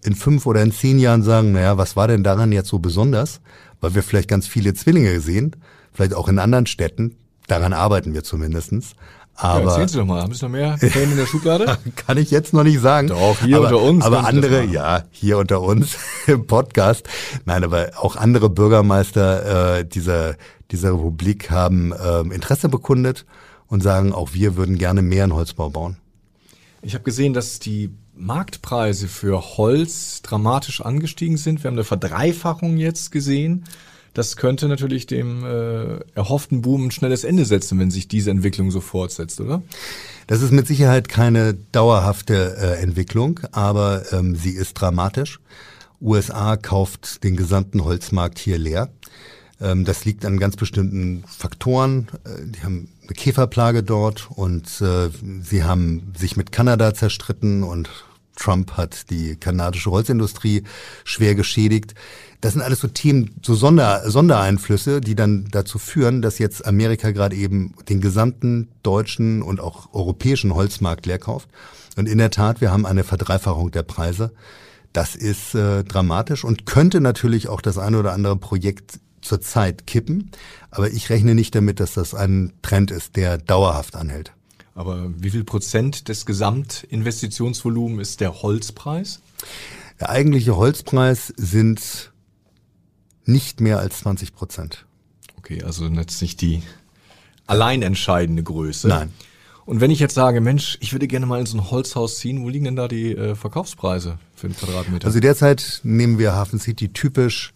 in 0.03 0.15
fünf 0.15 0.45
oder 0.45 0.61
in 0.61 0.71
zehn 0.71 0.99
Jahren 0.99 1.23
sagen, 1.23 1.51
naja, 1.51 1.77
was 1.77 1.95
war 1.95 2.07
denn 2.07 2.23
daran 2.23 2.51
jetzt 2.51 2.69
so 2.69 2.79
besonders? 2.79 3.41
Weil 3.79 3.95
wir 3.95 4.03
vielleicht 4.03 4.29
ganz 4.29 4.47
viele 4.47 4.73
Zwillinge 4.73 5.19
sehen, 5.21 5.55
vielleicht 5.93 6.13
auch 6.13 6.27
in 6.27 6.39
anderen 6.39 6.65
Städten. 6.65 7.15
Daran 7.47 7.73
arbeiten 7.73 8.13
wir 8.13 8.23
zumindestens. 8.23 8.95
Aber 9.35 9.61
ja, 9.61 9.69
erzählen 9.69 9.87
Sie 9.87 9.97
doch 9.97 10.05
mal, 10.05 10.21
haben 10.21 10.33
Sie 10.33 10.45
noch 10.45 10.51
mehr 10.51 10.77
Pläne 10.77 11.11
in 11.11 11.17
der 11.17 11.25
Schublade? 11.25 11.77
Kann 11.95 12.17
ich 12.17 12.29
jetzt 12.29 12.53
noch 12.53 12.63
nicht 12.63 12.79
sagen. 12.79 13.07
Doch, 13.07 13.39
hier 13.39 13.57
aber, 13.57 13.67
unter 13.67 13.81
uns. 13.81 14.05
Aber 14.05 14.25
andere, 14.25 14.65
ja, 14.65 15.03
hier 15.09 15.37
unter 15.37 15.61
uns 15.61 15.97
im 16.27 16.45
Podcast. 16.45 17.07
Nein, 17.45 17.63
aber 17.63 17.91
auch 17.97 18.15
andere 18.15 18.49
Bürgermeister 18.49 19.79
äh, 19.79 19.85
dieser, 19.85 20.35
dieser 20.69 20.93
Republik 20.93 21.49
haben 21.49 21.91
äh, 21.91 22.21
Interesse 22.33 22.69
bekundet 22.69 23.25
und 23.67 23.81
sagen, 23.81 24.13
auch 24.13 24.33
wir 24.33 24.57
würden 24.57 24.77
gerne 24.77 25.01
mehr 25.01 25.25
in 25.25 25.33
Holzbau 25.33 25.69
bauen. 25.69 25.97
Ich 26.83 26.93
habe 26.93 27.03
gesehen, 27.03 27.33
dass 27.33 27.59
die 27.59 27.91
Marktpreise 28.21 29.07
für 29.07 29.57
Holz 29.57 30.21
dramatisch 30.21 30.81
angestiegen 30.81 31.37
sind. 31.37 31.63
Wir 31.63 31.69
haben 31.69 31.75
eine 31.75 31.83
Verdreifachung 31.83 32.77
jetzt 32.77 33.11
gesehen. 33.11 33.65
Das 34.13 34.35
könnte 34.35 34.67
natürlich 34.67 35.07
dem 35.07 35.43
äh, 35.45 35.99
erhofften 36.15 36.61
Boom 36.61 36.87
ein 36.87 36.91
schnelles 36.91 37.23
Ende 37.23 37.45
setzen, 37.45 37.79
wenn 37.79 37.91
sich 37.91 38.07
diese 38.07 38.29
Entwicklung 38.29 38.69
so 38.69 38.81
fortsetzt, 38.81 39.39
oder? 39.39 39.61
Das 40.27 40.41
ist 40.41 40.51
mit 40.51 40.67
Sicherheit 40.67 41.07
keine 41.07 41.53
dauerhafte 41.71 42.57
äh, 42.57 42.81
Entwicklung, 42.81 43.39
aber 43.53 44.03
ähm, 44.11 44.35
sie 44.35 44.51
ist 44.51 44.73
dramatisch. 44.73 45.39
USA 46.01 46.57
kauft 46.57 47.23
den 47.23 47.37
gesamten 47.37 47.83
Holzmarkt 47.83 48.37
hier 48.37 48.57
leer. 48.57 48.89
Ähm, 49.61 49.85
das 49.85 50.03
liegt 50.03 50.25
an 50.25 50.39
ganz 50.39 50.57
bestimmten 50.57 51.23
Faktoren. 51.25 52.09
Äh, 52.25 52.51
die 52.51 52.63
haben 52.63 52.89
eine 53.03 53.13
Käferplage 53.13 53.81
dort 53.81 54.29
und 54.29 54.81
äh, 54.81 55.09
sie 55.41 55.63
haben 55.63 56.13
sich 56.17 56.35
mit 56.35 56.51
Kanada 56.51 56.93
zerstritten 56.93 57.63
und 57.63 57.89
Trump 58.35 58.77
hat 58.77 59.09
die 59.09 59.35
kanadische 59.35 59.91
Holzindustrie 59.91 60.63
schwer 61.03 61.35
geschädigt. 61.35 61.95
Das 62.41 62.53
sind 62.53 62.61
alles 62.61 62.79
so 62.79 62.87
Themen, 62.87 63.35
so 63.43 63.53
Sonder, 63.53 64.09
Sondereinflüsse, 64.09 64.99
die 64.99 65.15
dann 65.15 65.47
dazu 65.51 65.77
führen, 65.77 66.21
dass 66.21 66.39
jetzt 66.39 66.65
Amerika 66.65 67.11
gerade 67.11 67.35
eben 67.35 67.75
den 67.87 68.01
gesamten 68.01 68.69
deutschen 68.81 69.43
und 69.43 69.59
auch 69.59 69.93
europäischen 69.93 70.55
Holzmarkt 70.55 71.05
leer 71.05 71.19
kauft. 71.19 71.49
Und 71.97 72.07
in 72.07 72.17
der 72.17 72.31
Tat, 72.31 72.61
wir 72.61 72.71
haben 72.71 72.85
eine 72.85 73.03
Verdreifachung 73.03 73.69
der 73.69 73.83
Preise. 73.83 74.31
Das 74.93 75.15
ist 75.15 75.55
äh, 75.55 75.83
dramatisch 75.83 76.43
und 76.43 76.65
könnte 76.65 76.99
natürlich 76.99 77.47
auch 77.47 77.61
das 77.61 77.77
eine 77.77 77.99
oder 77.99 78.13
andere 78.13 78.35
Projekt 78.37 78.99
zurzeit 79.21 79.85
kippen. 79.85 80.31
Aber 80.71 80.89
ich 80.89 81.09
rechne 81.09 81.35
nicht 81.35 81.53
damit, 81.53 81.79
dass 81.79 81.93
das 81.93 82.15
ein 82.15 82.53
Trend 82.61 82.91
ist, 82.91 83.15
der 83.15 83.37
dauerhaft 83.37 83.95
anhält. 83.95 84.33
Aber 84.75 85.09
wie 85.17 85.29
viel 85.29 85.43
Prozent 85.43 86.07
des 86.07 86.25
Gesamtinvestitionsvolumens 86.25 88.09
ist 88.09 88.21
der 88.21 88.41
Holzpreis? 88.41 89.21
Der 89.99 90.09
eigentliche 90.09 90.55
Holzpreis 90.55 91.33
sind 91.35 92.11
nicht 93.25 93.61
mehr 93.61 93.79
als 93.79 93.99
20 93.99 94.33
Prozent. 94.33 94.85
Okay, 95.37 95.63
also 95.63 95.85
jetzt 95.85 96.21
nicht 96.21 96.41
die 96.41 96.63
allein 97.47 97.81
entscheidende 97.81 98.43
Größe. 98.43 98.87
Nein. 98.87 99.11
Und 99.65 99.79
wenn 99.79 99.91
ich 99.91 99.99
jetzt 99.99 100.15
sage, 100.15 100.41
Mensch, 100.41 100.77
ich 100.81 100.91
würde 100.91 101.07
gerne 101.07 101.25
mal 101.25 101.39
in 101.39 101.45
so 101.45 101.57
ein 101.57 101.69
Holzhaus 101.69 102.17
ziehen, 102.17 102.43
wo 102.43 102.49
liegen 102.49 102.65
denn 102.65 102.75
da 102.75 102.87
die 102.87 103.15
äh, 103.15 103.35
Verkaufspreise 103.35 104.17
für 104.35 104.47
den 104.47 104.57
Quadratmeter? 104.57 105.05
Also 105.05 105.19
derzeit 105.19 105.81
nehmen 105.83 106.17
wir 106.17 106.33
Hafen 106.33 106.59
City 106.59 106.89
typisch 106.89 107.53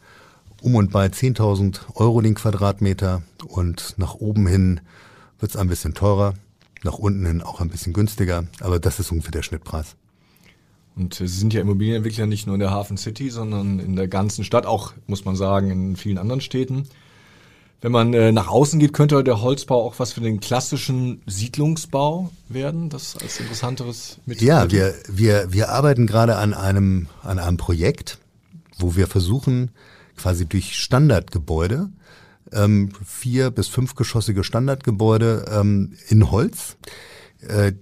um 0.61 0.75
und 0.75 0.91
bei 0.91 1.07
10.000 1.07 1.79
Euro 1.95 2.21
den 2.21 2.35
Quadratmeter 2.35 3.23
und 3.47 3.95
nach 3.97 4.15
oben 4.15 4.47
hin 4.47 4.81
wird 5.39 5.51
es 5.51 5.57
ein 5.57 5.67
bisschen 5.67 5.93
teurer, 5.93 6.35
nach 6.85 6.97
unten 6.97 7.25
hin 7.25 7.41
auch 7.41 7.59
ein 7.59 7.69
bisschen 7.69 7.91
günstiger, 7.91 8.45
aber 8.61 8.79
das 8.79 8.99
ist 8.99 9.11
ungefähr 9.11 9.31
der 9.31 9.43
Schnittpreis. 9.43 9.95
Und 10.95 11.15
Sie 11.15 11.27
sind 11.27 11.53
ja 11.53 11.59
Immobilienentwickler 11.59 12.25
nicht 12.25 12.47
nur 12.47 12.55
in 12.55 12.61
der 12.61 12.71
Hafen 12.71 12.95
City, 12.95 13.29
sondern 13.29 13.79
in 13.79 13.97
der 13.97 14.07
ganzen 14.07 14.45
Stadt, 14.45 14.65
auch 14.65 14.93
muss 15.07 15.25
man 15.25 15.35
sagen, 15.35 15.69
in 15.69 15.95
vielen 15.97 16.17
anderen 16.17 16.39
Städten. 16.39 16.87
Wenn 17.81 17.91
man 17.91 18.13
äh, 18.13 18.31
nach 18.31 18.47
außen 18.47 18.79
geht, 18.79 18.93
könnte 18.93 19.21
der 19.23 19.41
Holzbau 19.41 19.83
auch 19.85 19.99
was 19.99 20.13
für 20.13 20.21
den 20.21 20.39
klassischen 20.39 21.21
Siedlungsbau 21.27 22.31
werden, 22.47 22.89
das 22.89 23.17
als 23.17 23.39
interessanteres 23.39 24.19
mit. 24.25 24.41
Ja, 24.41 24.71
wir, 24.71 24.95
wir, 25.09 25.51
wir 25.51 25.69
arbeiten 25.69 26.07
gerade 26.07 26.37
an 26.37 26.53
einem, 26.53 27.07
an 27.21 27.37
einem 27.37 27.57
Projekt, 27.57 28.17
wo 28.77 28.95
wir 28.95 29.07
versuchen, 29.07 29.71
quasi 30.15 30.45
durch 30.45 30.75
Standardgebäude, 30.79 31.89
ähm, 32.51 32.91
vier 33.05 33.51
bis 33.51 33.67
fünfgeschossige 33.67 34.43
Standardgebäude 34.43 35.45
ähm, 35.51 35.93
in 36.07 36.31
Holz, 36.31 36.77
äh, 37.47 37.73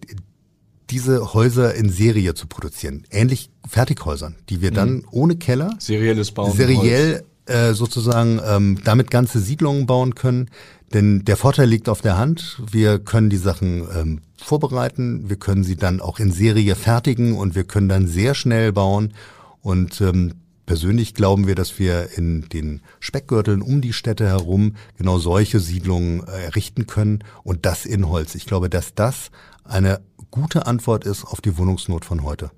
diese 0.89 1.34
Häuser 1.34 1.73
in 1.76 1.89
Serie 1.89 2.34
zu 2.34 2.47
produzieren. 2.47 3.06
Ähnlich 3.10 3.49
Fertighäusern, 3.67 4.36
die 4.49 4.62
wir 4.62 4.71
dann 4.71 4.93
mhm. 4.93 5.06
ohne 5.12 5.36
Keller 5.38 5.76
serielles 5.80 6.32
Bauen 6.32 6.52
seriell 6.52 7.23
äh, 7.45 7.73
sozusagen 7.73 8.39
ähm, 8.45 8.80
damit 8.84 9.12
ganze 9.12 9.39
Siedlungen 9.39 9.86
bauen 9.86 10.15
können. 10.15 10.49
Denn 10.93 11.26
der 11.26 11.38
Vorteil 11.38 11.67
liegt 11.67 11.89
auf 11.89 12.02
der 12.02 12.17
Hand. 12.17 12.62
Wir 12.71 12.99
können 12.99 13.30
die 13.30 13.38
Sachen 13.38 13.88
ähm, 13.95 14.21
vorbereiten, 14.38 15.30
wir 15.30 15.38
können 15.38 15.63
sie 15.63 15.76
dann 15.76 15.99
auch 15.99 16.19
in 16.19 16.32
Serie 16.32 16.76
fertigen 16.76 17.36
und 17.36 17.56
wir 17.56 17.63
können 17.63 17.89
dann 17.89 18.08
sehr 18.08 18.36
schnell 18.36 18.71
bauen. 18.71 19.13
Und 19.62 20.02
ähm, 20.02 20.34
persönlich 20.65 21.13
glauben 21.13 21.47
wir, 21.47 21.56
dass 21.56 21.80
wir 21.80 22.17
in 22.17 22.47
den 22.49 22.82
Speckgürteln 22.99 23.62
um 23.62 23.82
die 23.82 23.93
Städte 23.93 24.28
herum 24.28 24.76
genau 24.97 25.17
solche 25.17 25.60
Siedlungen 25.60 26.26
äh, 26.28 26.43
errichten 26.43 26.88
können 26.88 27.23
und 27.43 27.65
das 27.65 27.86
in 27.86 28.10
Holz. 28.10 28.36
Ich 28.36 28.45
glaube, 28.45 28.69
dass 28.69 28.93
das 28.95 29.32
eine 29.63 30.02
gute 30.32 30.65
Antwort 30.65 31.06
ist 31.06 31.26
auf 31.26 31.41
die 31.41 31.58
Wohnungsnot 31.58 32.06
von 32.06 32.23
heute. 32.23 32.52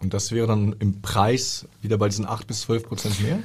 Und 0.00 0.14
das 0.14 0.32
wäre 0.32 0.46
dann 0.46 0.74
im 0.80 1.00
Preis 1.00 1.66
wieder 1.80 1.96
bei 1.96 2.08
diesen 2.08 2.26
8 2.26 2.46
bis 2.46 2.62
12 2.62 2.84
Prozent 2.84 3.20
mehr? 3.22 3.38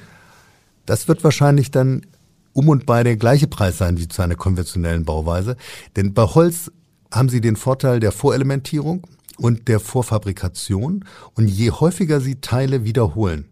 Das 0.86 1.08
wird 1.08 1.23
wahrscheinlich 1.23 1.69
dann 1.71 2.06
um 2.53 2.69
und 2.69 2.88
bei 2.88 3.03
der 3.03 3.17
gleiche 3.17 3.47
Preis 3.47 3.77
sein 3.77 3.97
wie 3.97 4.08
zu 4.08 4.23
einer 4.23 4.36
konventionellen 4.36 5.06
Bauweise. 5.06 5.56
Denn 5.95 6.13
bei 6.13 6.23
Holz 6.23 6.71
haben 7.12 7.30
Sie 7.30 7.41
den 7.41 7.56
Vorteil 7.56 7.99
der 7.99 8.12
Vorelementierung 8.12 9.06
und 9.38 9.67
der 9.67 9.80
Vorfabrikation. 9.80 11.06
Und 11.36 11.47
je 11.47 11.71
häufiger 11.71 12.19
Sie 12.19 12.41
Teile 12.41 12.84
wiederholen, 12.84 13.45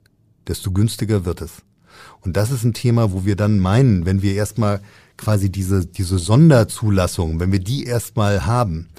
desto 0.47 0.71
günstiger 0.71 1.25
wird 1.25 1.41
es. 1.41 1.63
Und 2.21 2.35
das 2.35 2.51
ist 2.51 2.63
ein 2.63 2.73
Thema, 2.73 3.11
wo 3.13 3.25
wir 3.25 3.35
dann 3.35 3.59
meinen, 3.59 4.05
wenn 4.05 4.21
wir 4.21 4.33
erstmal 4.33 4.81
quasi 5.17 5.49
diese, 5.49 5.85
diese 5.85 6.17
Sonderzulassung, 6.17 7.39
wenn 7.39 7.51
wir 7.51 7.59
die 7.59 7.85
erstmal 7.85 8.45
haben, 8.45 8.89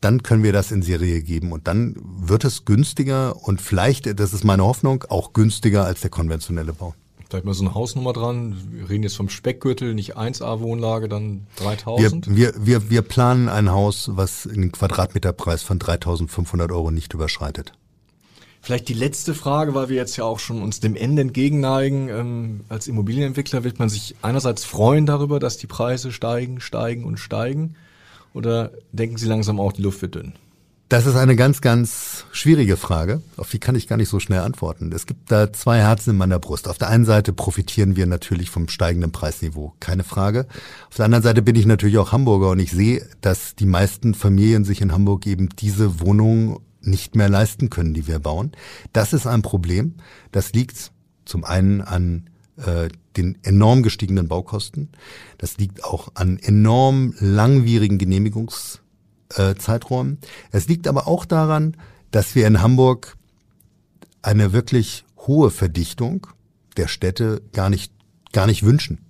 dann 0.00 0.22
können 0.22 0.42
wir 0.42 0.52
das 0.52 0.72
in 0.72 0.82
Serie 0.82 1.22
geben 1.22 1.52
und 1.52 1.68
dann 1.68 1.94
wird 2.02 2.44
es 2.44 2.64
günstiger 2.64 3.36
und 3.46 3.60
vielleicht, 3.60 4.18
das 4.18 4.32
ist 4.32 4.44
meine 4.44 4.64
Hoffnung, 4.64 5.04
auch 5.08 5.32
günstiger 5.32 5.84
als 5.84 6.00
der 6.00 6.10
konventionelle 6.10 6.72
Bau. 6.72 6.94
Vielleicht 7.28 7.46
mal 7.46 7.54
so 7.54 7.64
eine 7.64 7.74
Hausnummer 7.74 8.12
dran. 8.12 8.56
Wir 8.72 8.90
reden 8.90 9.04
jetzt 9.04 9.16
vom 9.16 9.30
Speckgürtel, 9.30 9.94
nicht 9.94 10.18
1A-Wohnlage, 10.18 11.08
dann 11.08 11.46
3000. 11.56 12.26
Wir, 12.28 12.36
wir, 12.36 12.66
wir, 12.66 12.90
wir 12.90 13.02
planen 13.02 13.48
ein 13.48 13.70
Haus, 13.70 14.10
was 14.12 14.46
einen 14.46 14.70
Quadratmeterpreis 14.70 15.62
von 15.62 15.78
3500 15.78 16.70
Euro 16.72 16.90
nicht 16.90 17.14
überschreitet. 17.14 17.72
Vielleicht 18.64 18.88
die 18.88 18.94
letzte 18.94 19.34
Frage, 19.34 19.74
weil 19.74 19.88
wir 19.88 19.96
jetzt 19.96 20.16
ja 20.16 20.22
auch 20.22 20.38
schon 20.38 20.62
uns 20.62 20.78
dem 20.78 20.94
Ende 20.94 21.22
entgegenneigen. 21.22 22.08
Ähm, 22.08 22.60
als 22.68 22.86
Immobilienentwickler 22.86 23.64
wird 23.64 23.80
man 23.80 23.88
sich 23.88 24.14
einerseits 24.22 24.64
freuen 24.64 25.04
darüber, 25.04 25.40
dass 25.40 25.58
die 25.58 25.66
Preise 25.66 26.12
steigen, 26.12 26.60
steigen 26.60 27.04
und 27.04 27.18
steigen. 27.18 27.74
Oder 28.34 28.70
denken 28.92 29.16
Sie 29.16 29.26
langsam 29.26 29.58
auch, 29.58 29.72
die 29.72 29.82
Luft 29.82 30.00
wird 30.00 30.14
dünn? 30.14 30.34
Das 30.88 31.06
ist 31.06 31.16
eine 31.16 31.34
ganz, 31.34 31.60
ganz 31.60 32.26
schwierige 32.32 32.76
Frage, 32.76 33.22
auf 33.36 33.50
die 33.50 33.58
kann 33.58 33.74
ich 33.74 33.88
gar 33.88 33.96
nicht 33.96 34.10
so 34.10 34.20
schnell 34.20 34.40
antworten. 34.40 34.92
Es 34.92 35.06
gibt 35.06 35.32
da 35.32 35.52
zwei 35.52 35.78
Herzen 35.78 36.10
in 36.10 36.16
meiner 36.16 36.38
Brust. 36.38 36.68
Auf 36.68 36.76
der 36.76 36.88
einen 36.88 37.06
Seite 37.06 37.32
profitieren 37.32 37.96
wir 37.96 38.06
natürlich 38.06 38.50
vom 38.50 38.68
steigenden 38.68 39.10
Preisniveau, 39.10 39.72
keine 39.80 40.04
Frage. 40.04 40.46
Auf 40.90 40.96
der 40.96 41.06
anderen 41.06 41.24
Seite 41.24 41.40
bin 41.40 41.56
ich 41.56 41.64
natürlich 41.64 41.96
auch 41.96 42.12
Hamburger 42.12 42.50
und 42.50 42.58
ich 42.58 42.70
sehe, 42.72 43.08
dass 43.22 43.56
die 43.56 43.66
meisten 43.66 44.12
Familien 44.12 44.66
sich 44.66 44.82
in 44.82 44.92
Hamburg 44.92 45.26
eben 45.26 45.48
diese 45.48 45.98
Wohnungen 45.98 46.58
nicht 46.82 47.16
mehr 47.16 47.28
leisten 47.28 47.70
können, 47.70 47.94
die 47.94 48.06
wir 48.06 48.18
bauen. 48.18 48.52
Das 48.92 49.12
ist 49.12 49.26
ein 49.26 49.42
Problem. 49.42 49.94
Das 50.30 50.52
liegt 50.52 50.92
zum 51.24 51.44
einen 51.44 51.80
an 51.80 52.30
äh, 52.56 52.88
den 53.16 53.38
enorm 53.42 53.82
gestiegenen 53.82 54.28
Baukosten. 54.28 54.90
Das 55.38 55.58
liegt 55.58 55.84
auch 55.84 56.12
an 56.14 56.38
enorm 56.38 57.14
langwierigen 57.18 57.98
Genehmigungs 57.98 58.80
äh. 59.36 59.54
Es 60.50 60.68
liegt 60.68 60.86
aber 60.86 61.06
auch 61.06 61.24
daran, 61.24 61.76
dass 62.10 62.34
wir 62.34 62.46
in 62.46 62.60
Hamburg 62.60 63.16
eine 64.20 64.52
wirklich 64.52 65.04
hohe 65.18 65.50
Verdichtung 65.50 66.26
der 66.76 66.88
Städte 66.88 67.42
gar 67.52 67.70
nicht, 67.70 67.92
gar 68.32 68.46
nicht 68.46 68.62
wünschen. 68.64 69.06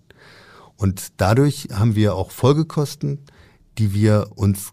Und 0.77 1.13
dadurch 1.17 1.69
haben 1.73 1.95
wir 1.95 2.15
auch 2.15 2.31
Folgekosten, 2.31 3.21
die 3.79 3.95
wir 3.95 4.33
uns, 4.35 4.73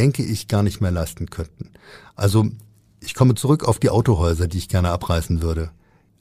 denke 0.00 0.22
ich, 0.22 0.48
gar 0.48 0.62
nicht 0.62 0.80
mehr 0.80 0.90
leisten 0.90 1.28
könnten. 1.28 1.72
Also 2.14 2.46
ich 3.00 3.14
komme 3.14 3.34
zurück 3.34 3.64
auf 3.64 3.78
die 3.78 3.90
Autohäuser, 3.90 4.48
die 4.48 4.56
ich 4.56 4.70
gerne 4.70 4.88
abreißen 4.88 5.42
würde. 5.42 5.72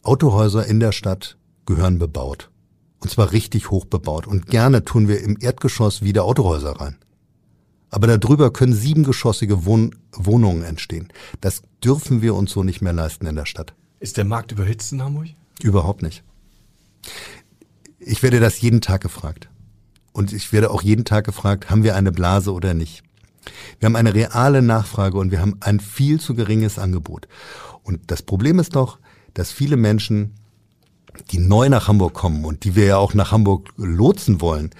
Autohäuser 0.04 0.66
in 0.66 0.82
der 0.82 0.92
Stadt 0.92 1.38
gehören 1.66 1.98
bebaut. 1.98 2.50
Und 3.00 3.10
zwar 3.10 3.32
richtig 3.32 3.72
hoch 3.72 3.86
bebaut. 3.86 4.28
Und 4.28 4.48
gerne 4.48 4.84
tun 4.84 5.08
wir 5.08 5.22
im 5.22 5.38
Erdgeschoss 5.40 6.02
wieder 6.02 6.26
Autohäuser 6.26 6.72
rein. 6.72 6.98
Aber 7.90 8.18
darüber 8.18 8.52
können 8.52 8.74
siebengeschossige 8.74 9.64
Wohn 9.64 9.96
Wohnungen 10.12 10.64
entstehen. 10.64 11.08
Das 11.40 11.62
dürfen 11.82 12.22
wir 12.22 12.36
uns 12.36 12.52
so 12.52 12.64
nicht 12.64 12.82
mehr 12.82 12.92
leisten 12.92 13.28
in 13.28 13.36
der 13.38 13.46
Stadt. 13.46 13.74
Ist 14.02 14.18
der 14.18 14.26
Markt 14.26 14.52
überhitzt 14.52 14.92
in 14.92 15.02
Hamburg? 15.02 15.28
Überhaupt 15.62 16.02
nicht. 16.02 16.22
Ich 17.98 18.24
werde 18.24 18.42
das 18.42 18.60
jeden 18.60 18.82
Tag 18.82 19.00
gefragt. 19.02 19.50
Und 20.12 20.34
ich 20.34 20.52
werde 20.52 20.70
auch 20.70 20.82
jeden 20.82 21.06
Tag 21.06 21.26
gefragt, 21.26 21.70
haben 21.70 21.84
wir 21.84 21.96
eine 21.96 22.12
Blase 22.12 22.52
oder 22.52 22.74
nicht? 22.74 23.04
Wir 23.80 23.88
haben 23.88 23.96
eine 23.96 24.14
reale 24.14 24.62
Nachfrage 24.62 25.18
und 25.18 25.32
wir 25.32 25.42
haben 25.42 25.58
ein 25.62 25.80
viel 25.80 26.20
zu 26.20 26.36
geringes 26.36 26.80
Angebot. 26.80 27.28
Und 27.84 28.12
das 28.12 28.22
Problem 28.22 28.60
ist 28.60 28.76
doch, 28.76 29.00
dass 29.34 29.52
viele 29.52 29.78
Menschen, 29.78 30.36
die 31.32 31.40
neu 31.40 31.70
nach 31.70 31.88
Hamburg 31.88 32.14
kommen 32.14 32.46
und 32.46 32.64
die 32.64 32.76
wir 32.76 32.86
ja 32.86 32.98
auch 32.98 33.14
nach 33.14 33.32
Hamburg 33.32 33.70
lotsen 33.78 34.42
wollen, 34.42 34.72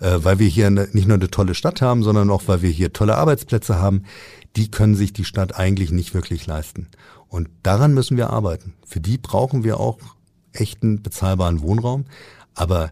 äh, 0.00 0.18
weil 0.18 0.38
wir 0.38 0.48
hier 0.48 0.70
nicht 0.70 1.06
nur 1.06 1.16
eine 1.16 1.30
tolle 1.30 1.54
Stadt 1.54 1.80
haben, 1.82 2.02
sondern 2.02 2.30
auch, 2.30 2.42
weil 2.46 2.62
wir 2.62 2.70
hier 2.70 2.92
tolle 2.92 3.16
Arbeitsplätze 3.16 3.76
haben, 3.78 4.02
die 4.56 4.70
können 4.70 4.94
sich 4.94 5.12
die 5.12 5.24
Stadt 5.24 5.56
eigentlich 5.56 5.90
nicht 5.90 6.14
wirklich 6.14 6.46
leisten. 6.46 6.88
Und 7.28 7.48
daran 7.62 7.94
müssen 7.94 8.16
wir 8.16 8.30
arbeiten. 8.30 8.74
Für 8.86 9.00
die 9.00 9.18
brauchen 9.18 9.64
wir 9.64 9.78
auch 9.78 9.98
echten 10.52 11.02
bezahlbaren 11.02 11.60
Wohnraum. 11.60 12.06
Aber 12.54 12.90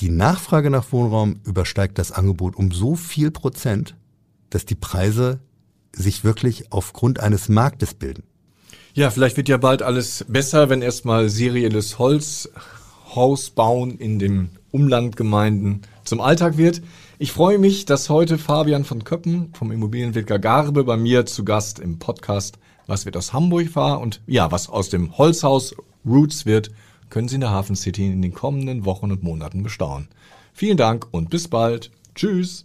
die 0.00 0.08
Nachfrage 0.08 0.70
nach 0.70 0.90
Wohnraum 0.92 1.40
übersteigt 1.44 1.98
das 1.98 2.12
Angebot 2.12 2.56
um 2.56 2.72
so 2.72 2.96
viel 2.96 3.30
Prozent, 3.30 3.94
dass 4.54 4.64
die 4.64 4.74
Preise 4.74 5.40
sich 5.92 6.24
wirklich 6.24 6.72
aufgrund 6.72 7.20
eines 7.20 7.48
Marktes 7.48 7.94
bilden. 7.94 8.24
Ja, 8.94 9.10
vielleicht 9.10 9.36
wird 9.36 9.48
ja 9.48 9.56
bald 9.56 9.82
alles 9.82 10.24
besser, 10.28 10.68
wenn 10.68 10.82
erstmal 10.82 11.30
serielles 11.30 11.98
Holzhaus 11.98 13.50
bauen 13.50 13.96
in 13.98 14.18
den 14.18 14.50
Umlandgemeinden 14.70 15.82
zum 16.04 16.20
Alltag 16.20 16.58
wird. 16.58 16.82
Ich 17.18 17.32
freue 17.32 17.58
mich, 17.58 17.86
dass 17.86 18.10
heute 18.10 18.36
Fabian 18.36 18.84
von 18.84 19.04
Köppen 19.04 19.50
vom 19.54 19.72
Immobilienwirker 19.72 20.38
Garbe 20.38 20.84
bei 20.84 20.96
mir 20.96 21.24
zu 21.24 21.44
Gast 21.44 21.78
im 21.78 21.98
Podcast 21.98 22.58
Was 22.86 23.06
wird 23.06 23.16
aus 23.16 23.32
Hamburg 23.32 23.74
war 23.76 24.00
und 24.00 24.20
ja, 24.26 24.50
was 24.50 24.68
aus 24.68 24.90
dem 24.90 25.16
Holzhaus 25.16 25.74
Roots 26.04 26.46
wird, 26.46 26.70
können 27.10 27.28
Sie 27.28 27.36
in 27.36 27.42
der 27.42 27.50
Hafen 27.50 27.76
City 27.76 28.06
in 28.06 28.22
den 28.22 28.34
kommenden 28.34 28.84
Wochen 28.84 29.12
und 29.12 29.22
Monaten 29.22 29.62
bestaunen. 29.62 30.08
Vielen 30.52 30.76
Dank 30.76 31.06
und 31.12 31.30
bis 31.30 31.48
bald. 31.48 31.90
Tschüss. 32.14 32.64